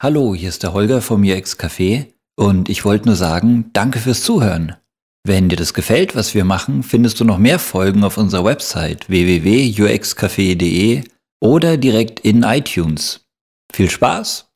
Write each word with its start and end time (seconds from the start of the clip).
Hallo, 0.00 0.32
hier 0.32 0.48
ist 0.48 0.62
der 0.62 0.74
Holger 0.74 1.02
vom 1.02 1.24
UX 1.24 1.58
Café 1.58 2.06
und 2.36 2.68
ich 2.68 2.84
wollte 2.84 3.06
nur 3.06 3.16
sagen, 3.16 3.70
danke 3.72 3.98
fürs 3.98 4.22
Zuhören. 4.22 4.76
Wenn 5.24 5.48
dir 5.48 5.56
das 5.56 5.74
gefällt, 5.74 6.14
was 6.14 6.36
wir 6.36 6.44
machen, 6.44 6.84
findest 6.84 7.18
du 7.18 7.24
noch 7.24 7.38
mehr 7.38 7.58
Folgen 7.58 8.04
auf 8.04 8.16
unserer 8.16 8.44
Website 8.44 9.08
www.uxcafé.de 9.08 11.02
oder 11.40 11.76
direkt 11.76 12.20
in 12.20 12.44
iTunes. 12.44 13.26
Viel 13.72 13.90
Spaß! 13.90 14.46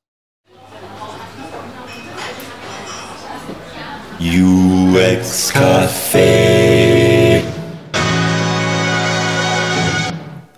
UX 4.20 5.52
Café. 5.52 7.42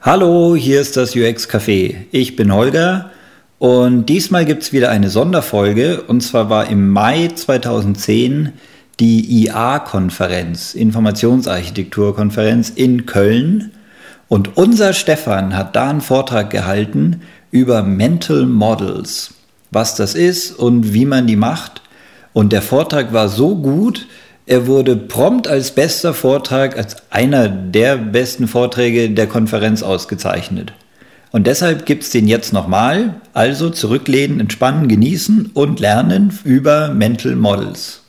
Hallo, 0.02 0.54
hier 0.54 0.82
ist 0.82 0.98
das 0.98 1.16
UX 1.16 1.48
Café. 1.48 2.04
Ich 2.10 2.36
bin 2.36 2.52
Holger 2.52 3.13
und 3.64 4.10
diesmal 4.10 4.44
gibt 4.44 4.62
es 4.62 4.74
wieder 4.74 4.90
eine 4.90 5.08
Sonderfolge. 5.08 6.02
Und 6.02 6.20
zwar 6.20 6.50
war 6.50 6.68
im 6.68 6.90
Mai 6.90 7.30
2010 7.34 8.52
die 9.00 9.46
IA-Konferenz, 9.46 10.74
Informationsarchitekturkonferenz 10.74 12.68
in 12.68 13.06
Köln. 13.06 13.70
Und 14.28 14.58
unser 14.58 14.92
Stefan 14.92 15.56
hat 15.56 15.76
da 15.76 15.88
einen 15.88 16.02
Vortrag 16.02 16.50
gehalten 16.50 17.22
über 17.50 17.82
Mental 17.82 18.44
Models, 18.44 19.32
was 19.70 19.94
das 19.94 20.14
ist 20.14 20.50
und 20.50 20.92
wie 20.92 21.06
man 21.06 21.26
die 21.26 21.36
macht. 21.36 21.80
Und 22.34 22.52
der 22.52 22.60
Vortrag 22.60 23.14
war 23.14 23.30
so 23.30 23.56
gut, 23.56 24.06
er 24.44 24.66
wurde 24.66 24.94
prompt 24.94 25.48
als 25.48 25.70
bester 25.70 26.12
Vortrag, 26.12 26.76
als 26.76 26.96
einer 27.10 27.48
der 27.48 27.96
besten 27.96 28.46
Vorträge 28.46 29.08
der 29.08 29.26
Konferenz 29.26 29.82
ausgezeichnet. 29.82 30.74
Und 31.34 31.48
deshalb 31.48 31.84
gibt 31.84 32.04
es 32.04 32.10
den 32.10 32.28
jetzt 32.28 32.52
nochmal. 32.52 33.16
Also 33.32 33.68
zurücklehnen, 33.68 34.38
entspannen, 34.38 34.86
genießen 34.86 35.50
und 35.52 35.80
lernen 35.80 36.38
über 36.44 36.90
Mental 36.90 37.34
Models. 37.34 38.02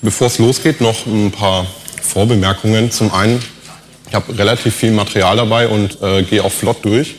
Bevor 0.00 0.26
es 0.26 0.38
losgeht, 0.40 0.80
noch 0.80 1.06
ein 1.06 1.30
paar 1.30 1.64
Vorbemerkungen. 2.02 2.90
Zum 2.90 3.14
einen, 3.14 3.40
ich 4.08 4.14
habe 4.16 4.36
relativ 4.36 4.74
viel 4.74 4.90
Material 4.90 5.36
dabei 5.36 5.68
und 5.68 6.02
äh, 6.02 6.24
gehe 6.24 6.42
auch 6.42 6.50
flott 6.50 6.84
durch. 6.84 7.14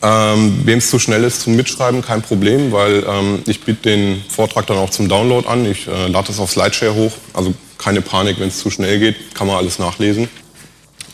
Ähm, 0.00 0.62
Wem 0.64 0.78
es 0.78 0.88
zu 0.88 0.98
schnell 0.98 1.24
ist 1.24 1.42
zum 1.42 1.56
Mitschreiben, 1.56 2.00
kein 2.00 2.22
Problem, 2.22 2.72
weil 2.72 3.04
ähm, 3.06 3.42
ich 3.46 3.60
biete 3.60 3.82
den 3.82 4.24
Vortrag 4.30 4.66
dann 4.66 4.78
auch 4.78 4.88
zum 4.88 5.10
Download 5.10 5.46
an. 5.46 5.66
Ich 5.66 5.86
äh, 5.86 6.06
lade 6.06 6.28
das 6.28 6.40
auf 6.40 6.50
Slideshare 6.50 6.94
hoch, 6.94 7.12
also 7.34 7.52
keine 7.76 8.00
Panik, 8.00 8.40
wenn 8.40 8.48
es 8.48 8.60
zu 8.60 8.70
schnell 8.70 8.98
geht, 8.98 9.34
kann 9.34 9.46
man 9.46 9.56
alles 9.56 9.78
nachlesen. 9.78 10.30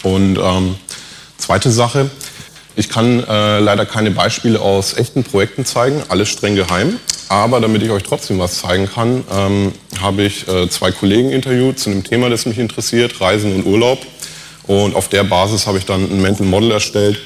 Und 0.04 0.38
ähm, 0.38 0.76
Zweite 1.38 1.70
Sache, 1.70 2.10
ich 2.76 2.88
kann 2.88 3.24
äh, 3.24 3.58
leider 3.58 3.86
keine 3.86 4.10
Beispiele 4.10 4.60
aus 4.60 4.94
echten 4.96 5.24
Projekten 5.24 5.64
zeigen, 5.64 6.02
alles 6.08 6.28
streng 6.28 6.56
geheim. 6.56 6.98
Aber 7.28 7.60
damit 7.60 7.82
ich 7.82 7.90
euch 7.90 8.02
trotzdem 8.02 8.38
was 8.38 8.58
zeigen 8.60 8.88
kann, 8.88 9.24
ähm, 9.32 9.72
habe 10.00 10.22
ich 10.22 10.46
äh, 10.46 10.68
zwei 10.68 10.92
Kollegen 10.92 11.30
interviewt 11.30 11.78
zu 11.78 11.90
einem 11.90 12.04
Thema, 12.04 12.30
das 12.30 12.46
mich 12.46 12.58
interessiert, 12.58 13.20
Reisen 13.20 13.54
und 13.54 13.66
Urlaub. 13.66 14.06
Und 14.66 14.94
auf 14.94 15.08
der 15.08 15.24
Basis 15.24 15.66
habe 15.66 15.78
ich 15.78 15.86
dann 15.86 16.04
ein 16.04 16.20
Mental 16.20 16.46
Model 16.46 16.70
erstellt 16.70 17.18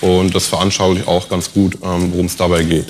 und 0.00 0.34
das 0.34 0.46
veranschaulicht 0.46 1.06
auch 1.06 1.28
ganz 1.28 1.52
gut, 1.52 1.78
ähm, 1.82 2.12
worum 2.12 2.26
es 2.26 2.36
dabei 2.36 2.64
geht. 2.64 2.88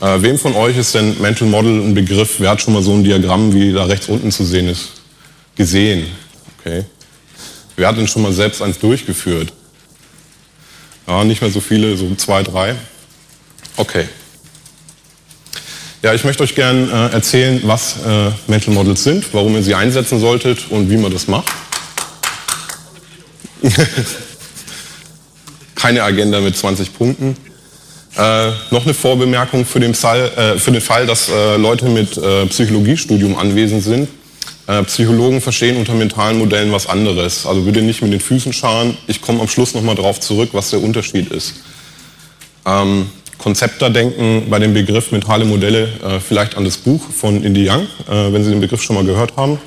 Äh, 0.00 0.22
wem 0.22 0.38
von 0.38 0.54
euch 0.54 0.76
ist 0.76 0.94
denn 0.94 1.20
Mental 1.20 1.48
Model 1.48 1.80
ein 1.82 1.94
Begriff? 1.94 2.36
Wer 2.38 2.50
hat 2.50 2.62
schon 2.62 2.74
mal 2.74 2.82
so 2.82 2.92
ein 2.92 3.04
Diagramm, 3.04 3.52
wie 3.52 3.72
da 3.72 3.84
rechts 3.84 4.08
unten 4.08 4.30
zu 4.30 4.44
sehen 4.44 4.68
ist, 4.68 4.92
gesehen? 5.56 6.06
Okay. 6.58 6.84
Wer 7.78 7.86
hat 7.86 7.96
denn 7.96 8.08
schon 8.08 8.22
mal 8.22 8.32
selbst 8.32 8.60
eins 8.60 8.80
durchgeführt? 8.80 9.52
Ja, 11.06 11.22
nicht 11.22 11.40
mehr 11.40 11.50
so 11.52 11.60
viele, 11.60 11.96
so 11.96 12.12
zwei, 12.16 12.42
drei. 12.42 12.74
Okay. 13.76 14.08
Ja, 16.02 16.12
ich 16.12 16.24
möchte 16.24 16.42
euch 16.42 16.56
gerne 16.56 16.88
äh, 16.90 17.14
erzählen, 17.14 17.60
was 17.62 17.98
äh, 18.04 18.32
Mental 18.48 18.74
Models 18.74 19.04
sind, 19.04 19.32
warum 19.32 19.54
ihr 19.54 19.62
sie 19.62 19.76
einsetzen 19.76 20.18
solltet 20.18 20.68
und 20.70 20.90
wie 20.90 20.96
man 20.96 21.12
das 21.12 21.28
macht. 21.28 21.52
Keine 25.76 26.02
Agenda 26.02 26.40
mit 26.40 26.56
20 26.56 26.92
Punkten. 26.98 27.36
Äh, 28.16 28.50
noch 28.72 28.84
eine 28.84 28.94
Vorbemerkung 28.94 29.64
für 29.64 29.78
den 29.78 29.94
Fall, 29.94 30.32
äh, 30.36 30.58
für 30.58 30.72
den 30.72 30.80
Fall 30.80 31.06
dass 31.06 31.28
äh, 31.28 31.56
Leute 31.56 31.84
mit 31.88 32.18
äh, 32.18 32.46
Psychologiestudium 32.46 33.38
anwesend 33.38 33.84
sind. 33.84 34.08
Äh, 34.68 34.84
Psychologen 34.84 35.40
verstehen 35.40 35.78
unter 35.78 35.94
mentalen 35.94 36.38
Modellen 36.38 36.70
was 36.70 36.86
anderes. 36.86 37.46
Also 37.46 37.64
würde 37.64 37.82
nicht 37.82 38.02
mit 38.02 38.12
den 38.12 38.20
Füßen 38.20 38.52
scharen. 38.52 38.96
Ich 39.06 39.22
komme 39.22 39.40
am 39.40 39.48
Schluss 39.48 39.74
nochmal 39.74 39.94
darauf 39.94 40.20
zurück, 40.20 40.50
was 40.52 40.70
der 40.70 40.82
Unterschied 40.82 41.32
ist. 41.32 41.54
Ähm, 42.66 43.06
Konzepter 43.38 43.88
denken 43.88 44.50
bei 44.50 44.58
dem 44.58 44.74
Begriff 44.74 45.10
mentale 45.10 45.46
Modelle 45.46 45.88
äh, 46.04 46.20
vielleicht 46.20 46.56
an 46.56 46.64
das 46.64 46.76
Buch 46.76 47.00
von 47.10 47.42
Indy 47.42 47.68
Young, 47.68 47.86
äh, 48.08 48.32
wenn 48.32 48.44
Sie 48.44 48.50
den 48.50 48.60
Begriff 48.60 48.82
schon 48.82 48.96
mal 48.96 49.04
gehört 49.04 49.36
haben. 49.36 49.58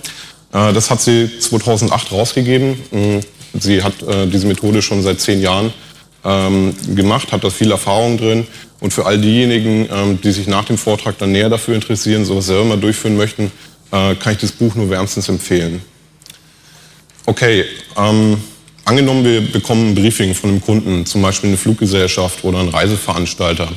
Äh, 0.54 0.74
das 0.74 0.92
hat 0.92 1.02
sie 1.02 1.30
2008 1.40 2.12
rausgegeben. 2.12 2.76
Mm, 2.92 3.20
sie 3.60 3.82
hat 3.82 4.02
äh, 4.04 4.28
diese 4.28 4.48
Methode 4.48 4.82
schon 4.82 5.02
seit 5.02 5.20
zehn 5.20 5.42
Jahren 5.42 5.74
ähm, 6.24 6.76
gemacht, 6.96 7.32
hat 7.32 7.44
da 7.44 7.50
viel 7.50 7.72
Erfahrung 7.72 8.18
drin. 8.18 8.46
Und 8.80 8.94
für 8.94 9.06
all 9.06 9.18
diejenigen, 9.20 9.88
ähm, 9.92 10.20
die 10.22 10.32
sich 10.32 10.48
nach 10.48 10.66
dem 10.66 10.78
Vortrag 10.78 11.18
dann 11.18 11.32
näher 11.32 11.50
dafür 11.50 11.76
interessieren, 11.76 12.26
sowas 12.26 12.48
selber 12.48 12.66
mal 12.66 12.78
durchführen 12.78 13.16
möchten, 13.16 13.52
äh, 13.92 14.16
kann 14.16 14.34
ich 14.34 14.40
das 14.40 14.52
Buch 14.52 14.76
nur 14.76 14.90
wärmstens 14.90 15.30
empfehlen. 15.30 15.82
Okay, 17.26 17.66
ähm, 17.98 18.38
angenommen, 18.86 19.24
wir 19.24 19.42
bekommen 19.42 19.90
ein 19.90 19.96
Briefing 19.96 20.34
von 20.34 20.50
einem 20.50 20.62
Kunden, 20.62 21.06
zum 21.06 21.22
Beispiel 21.22 21.50
eine 21.50 21.58
Fluggesellschaft 21.58 22.44
oder 22.44 22.60
ein 22.60 22.70
Reiseveranstalter. 22.70 23.70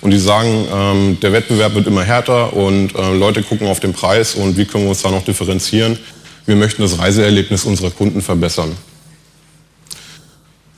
Und 0.00 0.10
die 0.10 0.18
sagen, 0.18 0.66
ähm, 0.72 1.18
der 1.20 1.32
Wettbewerb 1.32 1.74
wird 1.74 1.86
immer 1.86 2.04
härter 2.04 2.52
und 2.52 2.94
äh, 2.94 3.14
Leute 3.14 3.42
gucken 3.42 3.66
auf 3.66 3.80
den 3.80 3.94
Preis 3.94 4.34
und 4.34 4.56
wie 4.56 4.66
können 4.66 4.84
wir 4.84 4.90
uns 4.90 5.02
da 5.02 5.10
noch 5.10 5.24
differenzieren. 5.24 5.98
Wir 6.46 6.56
möchten 6.56 6.82
das 6.82 6.98
Reiseerlebnis 6.98 7.64
unserer 7.64 7.90
Kunden 7.90 8.20
verbessern. 8.20 8.76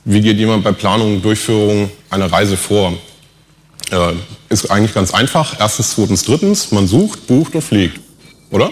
Wie 0.05 0.21
geht 0.21 0.37
jemand 0.37 0.63
bei 0.63 0.71
Planung 0.71 1.15
und 1.15 1.25
Durchführung 1.25 1.91
einer 2.09 2.31
Reise 2.31 2.55
vor? 2.55 2.93
Äh, 3.91 4.13
ist 4.47 4.71
eigentlich 4.71 4.93
ganz 4.93 5.13
einfach. 5.13 5.59
Erstens, 5.59 5.91
zweitens, 5.91 6.23
drittens. 6.23 6.71
Man 6.71 6.87
sucht, 6.87 7.27
bucht 7.27 7.53
und 7.53 7.61
fliegt 7.61 8.06
oder? 8.51 8.71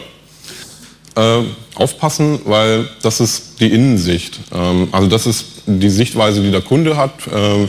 Äh, 1.15 1.43
aufpassen, 1.75 2.39
weil 2.45 2.89
das 3.01 3.19
ist 3.19 3.59
die 3.59 3.71
Innensicht. 3.71 4.39
Ähm, 4.53 4.89
also 4.91 5.07
das 5.07 5.25
ist 5.25 5.45
die 5.65 5.89
Sichtweise, 5.89 6.41
die 6.41 6.51
der 6.51 6.61
Kunde 6.61 6.97
hat. 6.97 7.27
Äh, 7.27 7.67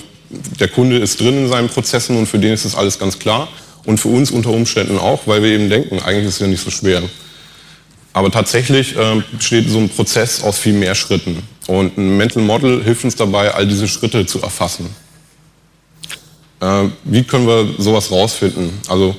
der 0.59 0.69
Kunde 0.69 0.99
ist 0.99 1.21
drin 1.21 1.39
in 1.39 1.49
seinen 1.49 1.69
Prozessen 1.69 2.17
und 2.17 2.27
für 2.27 2.39
den 2.39 2.53
ist 2.53 2.65
das 2.65 2.75
alles 2.75 2.99
ganz 2.99 3.19
klar. 3.19 3.49
Und 3.84 3.99
für 3.99 4.09
uns 4.09 4.33
unter 4.33 4.50
Umständen 4.50 4.99
auch, 4.99 5.27
weil 5.27 5.43
wir 5.43 5.50
eben 5.50 5.71
denken, 5.71 6.00
eigentlich 6.00 6.27
ist 6.27 6.34
es 6.34 6.41
ja 6.41 6.49
nicht 6.49 6.65
so 6.65 6.71
schwer. 6.71 7.03
Aber 8.12 8.31
tatsächlich 8.31 8.97
äh, 8.97 9.23
besteht 9.33 9.69
so 9.69 9.78
ein 9.78 9.88
Prozess 9.88 10.43
aus 10.43 10.59
viel 10.59 10.73
mehr 10.73 10.94
Schritten. 10.94 11.43
Und 11.67 11.99
ein 11.99 12.17
Mental 12.17 12.43
Model 12.43 12.83
hilft 12.83 13.05
uns 13.05 13.15
dabei, 13.15 13.53
all 13.55 13.67
diese 13.67 13.87
Schritte 13.87 14.27
zu 14.27 14.41
erfassen. 14.41 14.88
Äh, 16.61 16.84
wie 17.05 17.25
können 17.25 17.47
wir 17.47 17.75
sowas 17.78 18.11
rausfinden? 18.11 18.71
Also 18.88 19.15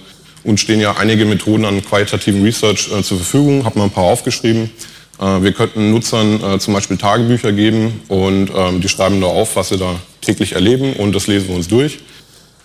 uns 0.47 0.61
stehen 0.61 0.79
ja 0.79 0.95
einige 0.95 1.25
Methoden 1.25 1.65
an 1.65 1.83
qualitativen 1.83 2.41
Research 2.41 2.89
äh, 2.91 3.03
zur 3.03 3.17
Verfügung, 3.17 3.65
habe 3.65 3.77
mal 3.77 3.85
ein 3.85 3.91
paar 3.91 4.05
aufgeschrieben. 4.05 4.71
Äh, 5.19 5.41
wir 5.43 5.51
könnten 5.51 5.91
Nutzern 5.91 6.41
äh, 6.41 6.57
zum 6.57 6.73
Beispiel 6.73 6.97
Tagebücher 6.97 7.51
geben 7.51 7.99
und 8.07 8.49
ähm, 8.55 8.79
die 8.79 8.87
schreiben 8.87 9.19
da 9.19 9.27
auf, 9.27 9.57
was 9.57 9.69
sie 9.69 9.77
da 9.77 9.99
täglich 10.21 10.53
erleben 10.53 10.93
und 10.93 11.13
das 11.13 11.27
lesen 11.27 11.49
wir 11.49 11.55
uns 11.57 11.67
durch. 11.67 11.99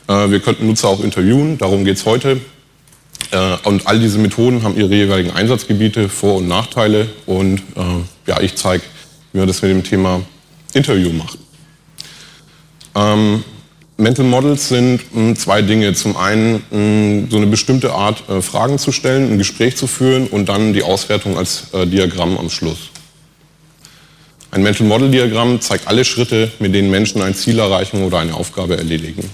Äh, 0.06 0.30
wir 0.30 0.38
könnten 0.38 0.66
Nutzer 0.66 0.88
auch 0.88 1.02
interviewen, 1.02 1.58
darum 1.58 1.84
geht 1.84 1.96
es 1.96 2.06
heute. 2.06 2.40
Äh, 3.32 3.56
und 3.64 3.86
all 3.88 3.98
diese 3.98 4.18
Methoden 4.18 4.62
haben 4.62 4.76
ihre 4.76 4.94
jeweiligen 4.94 5.32
Einsatzgebiete, 5.32 6.08
Vor- 6.08 6.36
und 6.36 6.46
Nachteile 6.46 7.08
und 7.26 7.58
äh, 7.74 8.28
ja, 8.28 8.40
ich 8.40 8.54
zeige, 8.54 8.84
wie 9.32 9.38
man 9.38 9.48
das 9.48 9.60
mit 9.60 9.72
dem 9.72 9.82
Thema 9.82 10.22
Interview 10.72 11.10
macht. 11.10 11.36
Ähm, 12.94 13.42
Mental 13.96 14.24
Models 14.24 14.68
sind 14.68 15.00
mh, 15.14 15.20
hm, 15.20 15.36
zwei 15.36 15.62
Dinge. 15.62 15.92
Zum 15.94 16.16
einen 16.16 16.54
mh, 16.54 16.60
hm, 16.70 17.30
so 17.30 17.36
eine 17.36 17.46
bestimmte 17.46 17.92
Art 17.92 18.28
äh, 18.28 18.40
Fragen 18.40 18.78
zu 18.78 18.92
stellen, 18.92 19.30
ein 19.32 19.38
Gespräch 19.38 19.76
zu 19.76 19.86
führen 19.86 20.26
und 20.26 20.48
dann 20.48 20.72
die 20.72 20.82
Auswertung 20.82 21.36
als 21.36 21.68
äh, 21.72 21.86
Diagramm 21.86 22.38
am 22.38 22.50
Schluss. 22.50 22.90
Ein 24.50 24.62
Mental 24.62 24.86
Model 24.86 25.10
Diagramm 25.10 25.60
zeigt 25.60 25.88
alle 25.88 26.04
Schritte, 26.04 26.52
mit 26.58 26.74
denen 26.74 26.90
Menschen 26.90 27.22
ein 27.22 27.34
Ziel 27.34 27.58
erreichen 27.58 28.02
oder 28.02 28.18
eine 28.18 28.34
Aufgabe 28.34 28.76
erledigen. 28.76 29.30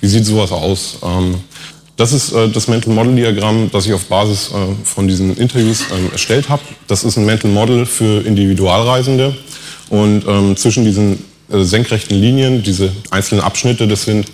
Wie 0.00 0.08
sieht 0.08 0.26
sowas 0.26 0.52
aus? 0.52 0.98
Ähm, 1.02 1.36
das 1.96 2.12
ist 2.12 2.32
äh, 2.32 2.48
das 2.48 2.68
Mental 2.68 2.92
Model 2.92 3.14
Diagramm, 3.14 3.70
das 3.72 3.86
ich 3.86 3.92
auf 3.92 4.06
Basis 4.06 4.50
äh, 4.50 4.84
von 4.84 5.06
diesen 5.06 5.36
Interviews 5.36 5.84
ähm, 5.92 6.10
erstellt 6.12 6.48
habe. 6.48 6.62
Das 6.86 7.04
ist 7.04 7.16
ein 7.16 7.24
Mental 7.24 7.50
Model 7.50 7.86
für 7.86 8.26
Individualreisende. 8.26 9.36
Und 9.88 10.26
ähm, 10.26 10.56
zwischen 10.56 10.84
diesen 10.84 11.24
äh, 11.52 11.64
senkrechten 11.64 12.16
Linien, 12.16 12.62
diese 12.62 12.92
einzelnen 13.10 13.42
Abschnitte, 13.42 13.86
das 13.86 14.04
sind 14.04 14.26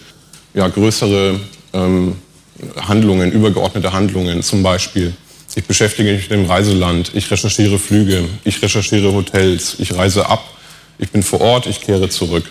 ja 0.54 0.68
größere 0.68 1.38
ähm, 1.72 2.16
Handlungen, 2.76 3.32
übergeordnete 3.32 3.92
Handlungen. 3.92 4.42
Zum 4.42 4.62
Beispiel, 4.62 5.12
ich 5.54 5.64
beschäftige 5.64 6.12
mich 6.12 6.30
mit 6.30 6.38
dem 6.38 6.46
Reiseland, 6.46 7.12
ich 7.14 7.30
recherchiere 7.30 7.78
Flüge, 7.78 8.24
ich 8.44 8.62
recherchiere 8.62 9.12
Hotels, 9.12 9.76
ich 9.78 9.94
reise 9.94 10.28
ab, 10.28 10.44
ich 10.98 11.10
bin 11.10 11.22
vor 11.22 11.40
Ort, 11.40 11.66
ich 11.66 11.80
kehre 11.80 12.08
zurück. 12.08 12.44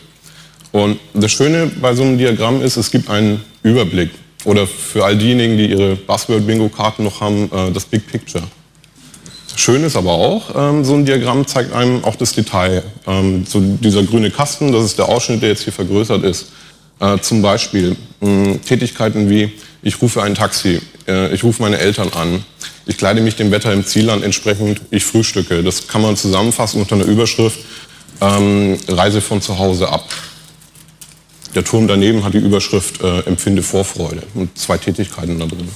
Und 0.71 0.99
das 1.13 1.31
Schöne 1.31 1.71
bei 1.81 1.95
so 1.95 2.03
einem 2.03 2.17
Diagramm 2.17 2.61
ist, 2.61 2.77
es 2.77 2.91
gibt 2.91 3.09
einen 3.09 3.43
Überblick. 3.63 4.11
Oder 4.45 4.67
für 4.67 5.05
all 5.05 5.17
diejenigen, 5.17 5.57
die 5.57 5.67
ihre 5.67 5.95
Buzzword-Bingo-Karten 5.95 7.03
noch 7.03 7.21
haben, 7.21 7.49
äh, 7.51 7.71
das 7.71 7.85
Big 7.85 8.07
Picture. 8.07 8.43
Schön 9.57 9.83
ist 9.83 9.95
aber 9.95 10.11
auch, 10.11 10.51
ähm, 10.55 10.85
so 10.85 10.93
ein 10.93 11.03
Diagramm 11.03 11.47
zeigt 11.47 11.73
einem 11.73 12.03
auch 12.03 12.15
das 12.15 12.33
Detail. 12.33 12.83
Ähm, 13.07 13.43
so 13.47 13.59
dieser 13.59 14.03
grüne 14.03 14.29
Kasten, 14.29 14.71
das 14.71 14.85
ist 14.85 14.99
der 14.99 15.09
Ausschnitt, 15.09 15.41
der 15.41 15.49
jetzt 15.49 15.63
hier 15.63 15.73
vergrößert 15.73 16.23
ist. 16.23 16.51
Äh, 16.99 17.17
zum 17.21 17.41
Beispiel 17.41 17.95
mh, 18.21 18.57
Tätigkeiten 18.67 19.31
wie, 19.31 19.51
ich 19.81 19.99
rufe 19.99 20.21
ein 20.21 20.35
Taxi, 20.35 20.79
äh, 21.07 21.33
ich 21.33 21.43
rufe 21.43 21.59
meine 21.63 21.79
Eltern 21.79 22.09
an, 22.13 22.45
ich 22.85 22.99
kleide 22.99 23.19
mich 23.21 23.35
dem 23.35 23.49
Wetter 23.49 23.73
im 23.73 23.83
Zielland 23.83 24.23
entsprechend, 24.23 24.81
ich 24.91 25.03
frühstücke. 25.03 25.63
Das 25.63 25.87
kann 25.87 26.03
man 26.03 26.15
zusammenfassen 26.15 26.79
unter 26.79 26.93
einer 26.93 27.05
Überschrift, 27.05 27.57
ähm, 28.21 28.77
Reise 28.87 29.21
von 29.21 29.41
zu 29.41 29.57
Hause 29.57 29.89
ab. 29.89 30.07
Der 31.55 31.63
Turm 31.63 31.87
daneben 31.87 32.23
hat 32.23 32.35
die 32.35 32.37
Überschrift 32.37 33.01
äh, 33.01 33.21
Empfinde 33.21 33.63
Vorfreude 33.63 34.21
und 34.35 34.55
zwei 34.55 34.77
Tätigkeiten 34.77 35.39
da 35.39 35.47
drin. 35.47 35.67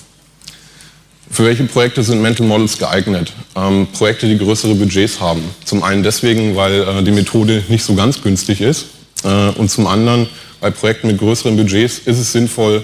Für 1.32 1.46
welche 1.46 1.64
Projekte 1.64 2.04
sind 2.04 2.22
Mental 2.22 2.46
Models 2.46 2.78
geeignet? 2.78 3.32
Ähm, 3.56 3.88
Projekte, 3.94 4.28
die 4.28 4.38
größere 4.38 4.76
Budgets 4.76 5.22
haben. 5.22 5.42
Zum 5.64 5.82
einen 5.82 6.04
deswegen, 6.04 6.58
weil 6.58 6.82
äh, 6.82 7.04
die 7.04 7.12
Methode 7.12 7.64
nicht 7.70 7.86
so 7.86 7.96
ganz 7.96 8.22
günstig 8.22 8.60
ist. 8.60 8.88
Äh, 9.24 9.50
und 9.52 9.72
zum 9.72 9.88
anderen, 9.88 10.28
bei 10.60 10.72
Projekten 10.72 11.08
mit 11.08 11.20
größeren 11.20 11.56
Budgets 11.56 12.00
ist 12.00 12.20
es 12.20 12.34
sinnvoll, 12.34 12.84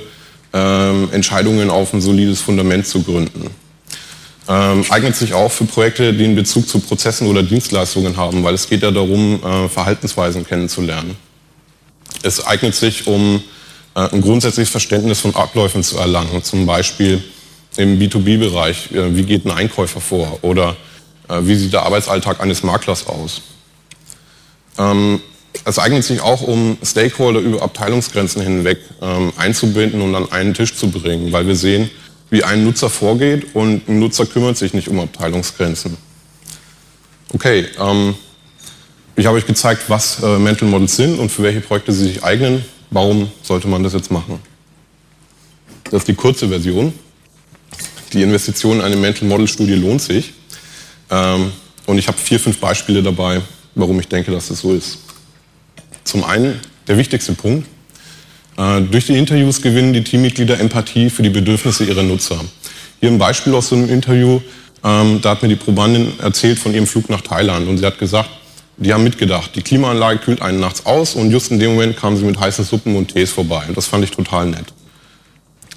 ähm, 0.53 1.09
Entscheidungen 1.11 1.69
auf 1.69 1.93
ein 1.93 1.99
solides 1.99 2.39
Fundament 2.39 2.87
zu 2.87 3.03
gründen. 3.03 3.49
Ähm, 4.47 4.85
eignet 4.89 5.17
sich 5.17 5.33
auch 5.33 5.51
für 5.51 5.65
Projekte, 5.65 6.13
die 6.13 6.23
einen 6.23 6.35
Bezug 6.35 6.69
zu 6.69 6.79
Prozessen 6.79 7.27
oder 7.27 7.43
Dienstleistungen 7.43 8.15
haben, 8.15 8.45
weil 8.45 8.53
es 8.53 8.69
geht 8.69 8.81
ja 8.81 8.91
darum, 8.91 9.43
äh, 9.43 9.67
Verhaltensweisen 9.67 10.47
kennenzulernen. 10.47 11.17
Es 12.23 12.45
eignet 12.45 12.75
sich, 12.75 13.07
um 13.07 13.43
äh, 13.93 14.07
ein 14.09 14.21
grundsätzliches 14.21 14.69
Verständnis 14.69 15.19
von 15.19 15.35
Abläufen 15.35 15.83
zu 15.83 15.97
erlangen, 15.97 16.41
zum 16.43 16.65
Beispiel 16.65 17.21
im 17.77 17.99
B2B-Bereich, 17.99 18.91
äh, 18.91 19.15
wie 19.15 19.23
geht 19.23 19.45
ein 19.45 19.51
Einkäufer 19.51 20.01
vor 20.01 20.39
oder 20.41 20.75
äh, 21.29 21.39
wie 21.41 21.55
sieht 21.55 21.73
der 21.73 21.83
Arbeitsalltag 21.83 22.41
eines 22.41 22.63
Maklers 22.63 23.07
aus. 23.07 23.41
Ähm, 24.77 25.21
es 25.65 25.79
eignet 25.79 26.03
sich 26.03 26.21
auch, 26.21 26.41
um 26.41 26.77
Stakeholder 26.83 27.39
über 27.39 27.61
Abteilungsgrenzen 27.61 28.41
hinweg 28.41 28.79
ähm, 29.01 29.33
einzubinden 29.37 30.01
und 30.01 30.15
an 30.15 30.31
einen 30.31 30.53
Tisch 30.53 30.75
zu 30.75 30.89
bringen, 30.89 31.31
weil 31.31 31.47
wir 31.47 31.55
sehen, 31.55 31.89
wie 32.29 32.43
ein 32.43 32.63
Nutzer 32.63 32.89
vorgeht 32.89 33.55
und 33.55 33.87
ein 33.87 33.99
Nutzer 33.99 34.25
kümmert 34.25 34.57
sich 34.57 34.73
nicht 34.73 34.89
um 34.89 34.99
Abteilungsgrenzen. 34.99 35.97
Okay, 37.33 37.65
ähm, 37.79 38.15
ich 39.15 39.25
habe 39.25 39.37
euch 39.37 39.45
gezeigt, 39.45 39.83
was 39.87 40.21
äh, 40.21 40.37
Mental 40.37 40.69
Models 40.69 40.95
sind 40.95 41.19
und 41.19 41.29
für 41.29 41.43
welche 41.43 41.61
Projekte 41.61 41.91
sie 41.91 42.05
sich 42.05 42.23
eignen. 42.23 42.63
Warum 42.91 43.31
sollte 43.41 43.67
man 43.67 43.83
das 43.83 43.93
jetzt 43.93 44.11
machen? 44.11 44.39
Das 45.85 46.01
ist 46.01 46.07
die 46.07 46.15
kurze 46.15 46.49
Version 46.49 46.93
die 48.13 48.21
Investition 48.21 48.77
in 48.77 48.81
eine 48.83 48.95
Mental 48.95 49.27
Model 49.27 49.47
Studie 49.47 49.75
lohnt 49.75 50.01
sich. 50.01 50.33
Ähm, 51.09 51.51
und 51.85 51.97
ich 51.97 52.07
habe 52.07 52.17
vier, 52.17 52.39
fünf 52.39 52.59
Beispiele 52.59 53.01
dabei, 53.01 53.41
warum 53.75 53.99
ich 53.99 54.07
denke, 54.07 54.31
dass 54.31 54.49
es 54.49 54.59
so 54.59 54.73
ist. 54.73 54.99
Zum 56.03 56.23
einen 56.23 56.59
der 56.87 56.97
wichtigste 56.97 57.33
Punkt. 57.33 57.67
Äh, 58.57 58.81
durch 58.81 59.05
die 59.05 59.17
Interviews 59.17 59.61
gewinnen 59.61 59.93
die 59.93 60.03
Teammitglieder 60.03 60.59
Empathie 60.59 61.09
für 61.09 61.21
die 61.21 61.29
Bedürfnisse 61.29 61.85
ihrer 61.85 62.03
Nutzer. 62.03 62.39
Hier 62.99 63.09
ein 63.09 63.17
Beispiel 63.17 63.53
aus 63.53 63.69
so 63.69 63.75
einem 63.75 63.89
Interview. 63.89 64.41
Ähm, 64.83 65.19
da 65.21 65.31
hat 65.31 65.43
mir 65.43 65.49
die 65.49 65.55
Probandin 65.55 66.13
erzählt 66.19 66.59
von 66.59 66.73
ihrem 66.73 66.87
Flug 66.87 67.09
nach 67.09 67.21
Thailand 67.21 67.67
und 67.67 67.77
sie 67.77 67.85
hat 67.85 67.99
gesagt, 67.99 68.29
die 68.77 68.93
haben 68.93 69.03
mitgedacht, 69.03 69.55
die 69.55 69.63
Klimaanlage 69.63 70.19
kühlt 70.19 70.41
einen 70.41 70.59
nachts 70.59 70.85
aus 70.85 71.15
und 71.15 71.31
just 71.31 71.51
in 71.51 71.59
dem 71.59 71.71
Moment 71.71 71.97
kamen 71.97 72.15
sie 72.15 72.23
mit 72.23 72.39
heißen 72.39 72.63
Suppen 72.63 72.95
und 72.95 73.11
Tees 73.11 73.31
vorbei. 73.31 73.63
Und 73.67 73.75
das 73.75 73.87
fand 73.87 74.03
ich 74.03 74.11
total 74.11 74.47
nett. 74.47 74.65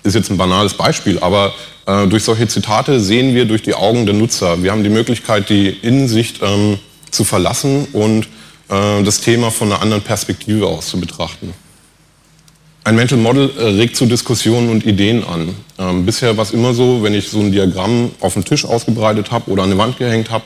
Ist 0.03 0.15
jetzt 0.15 0.31
ein 0.31 0.39
banales 0.39 0.75
Beispiel, 0.75 1.19
aber 1.21 1.53
äh, 1.87 2.07
durch 2.07 2.25
solche 2.25 2.49
Zitate 2.49 3.01
sehen 3.01 3.35
wir 3.35 3.45
durch 3.45 3.63
die 3.63 3.75
Augen 3.75 4.07
der 4.07 4.15
Nutzer. 4.15 4.63
Wir 4.63 4.73
haben 4.73 4.83
die 4.83 4.91
Möglichkeit, 4.91 5.51
die 5.51 5.69
Innensicht 5.69 6.41
ähm, 6.43 6.79
zu 7.11 7.25
verlassen 7.25 7.87
und 7.93 8.25
äh, 8.71 9.03
das 9.03 9.21
Thema 9.21 9.51
von 9.51 9.71
einer 9.71 9.83
anderen 9.83 10.03
Perspektive 10.03 10.67
aus 10.67 10.89
zu 10.89 10.99
betrachten. 10.99 11.53
Ein 12.83 12.97
Mental 12.97 13.19
Model 13.19 13.51
äh, 13.59 13.63
regt 13.63 13.95
zu 13.95 14.07
Diskussionen 14.07 14.71
und 14.71 14.87
Ideen 14.87 15.23
an. 15.23 15.55
Ähm, 15.79 16.07
bisher 16.07 16.37
war 16.39 16.45
es 16.45 16.51
immer 16.51 16.73
so, 16.73 17.03
wenn 17.03 17.13
ich 17.13 17.29
so 17.29 17.39
ein 17.41 17.53
Diagramm 17.53 18.11
auf 18.21 18.33
dem 18.33 18.45
Tisch 18.45 18.65
ausgebreitet 18.65 19.31
habe 19.31 19.51
oder 19.51 19.65
an 19.65 19.71
die 19.71 19.77
Wand 19.77 19.99
gehängt 19.99 20.31
habe, 20.31 20.45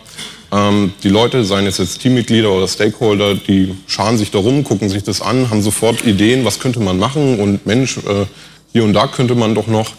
ähm, 0.51 0.93
die 1.03 1.11
Leute, 1.11 1.45
seien 1.45 1.67
es 1.67 1.79
jetzt 1.79 2.01
Teammitglieder 2.01 2.51
oder 2.51 2.67
Stakeholder, 2.67 3.35
die 3.35 3.75
scharen 3.87 4.19
sich 4.19 4.31
darum, 4.33 4.65
gucken 4.65 4.89
sich 4.89 5.05
das 5.05 5.21
an, 5.21 5.49
haben 5.51 5.63
sofort 5.63 6.05
Ideen, 6.05 6.45
was 6.45 6.59
könnte 6.59 6.81
man 6.81 6.99
machen 6.99 7.39
und 7.39 7.67
Mensch, 7.67 7.99
äh, 7.99 8.27
hier 8.75 8.83
und 8.83 8.93
da 8.93 9.07
könnte 9.07 9.37
man 9.37 9.55
doch 9.55 9.69
noch 9.69 9.93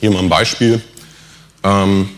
hier 0.00 0.10
mal 0.10 0.20
ein 0.20 0.30
Beispiel. 0.30 0.80
Ähm, 1.62 2.08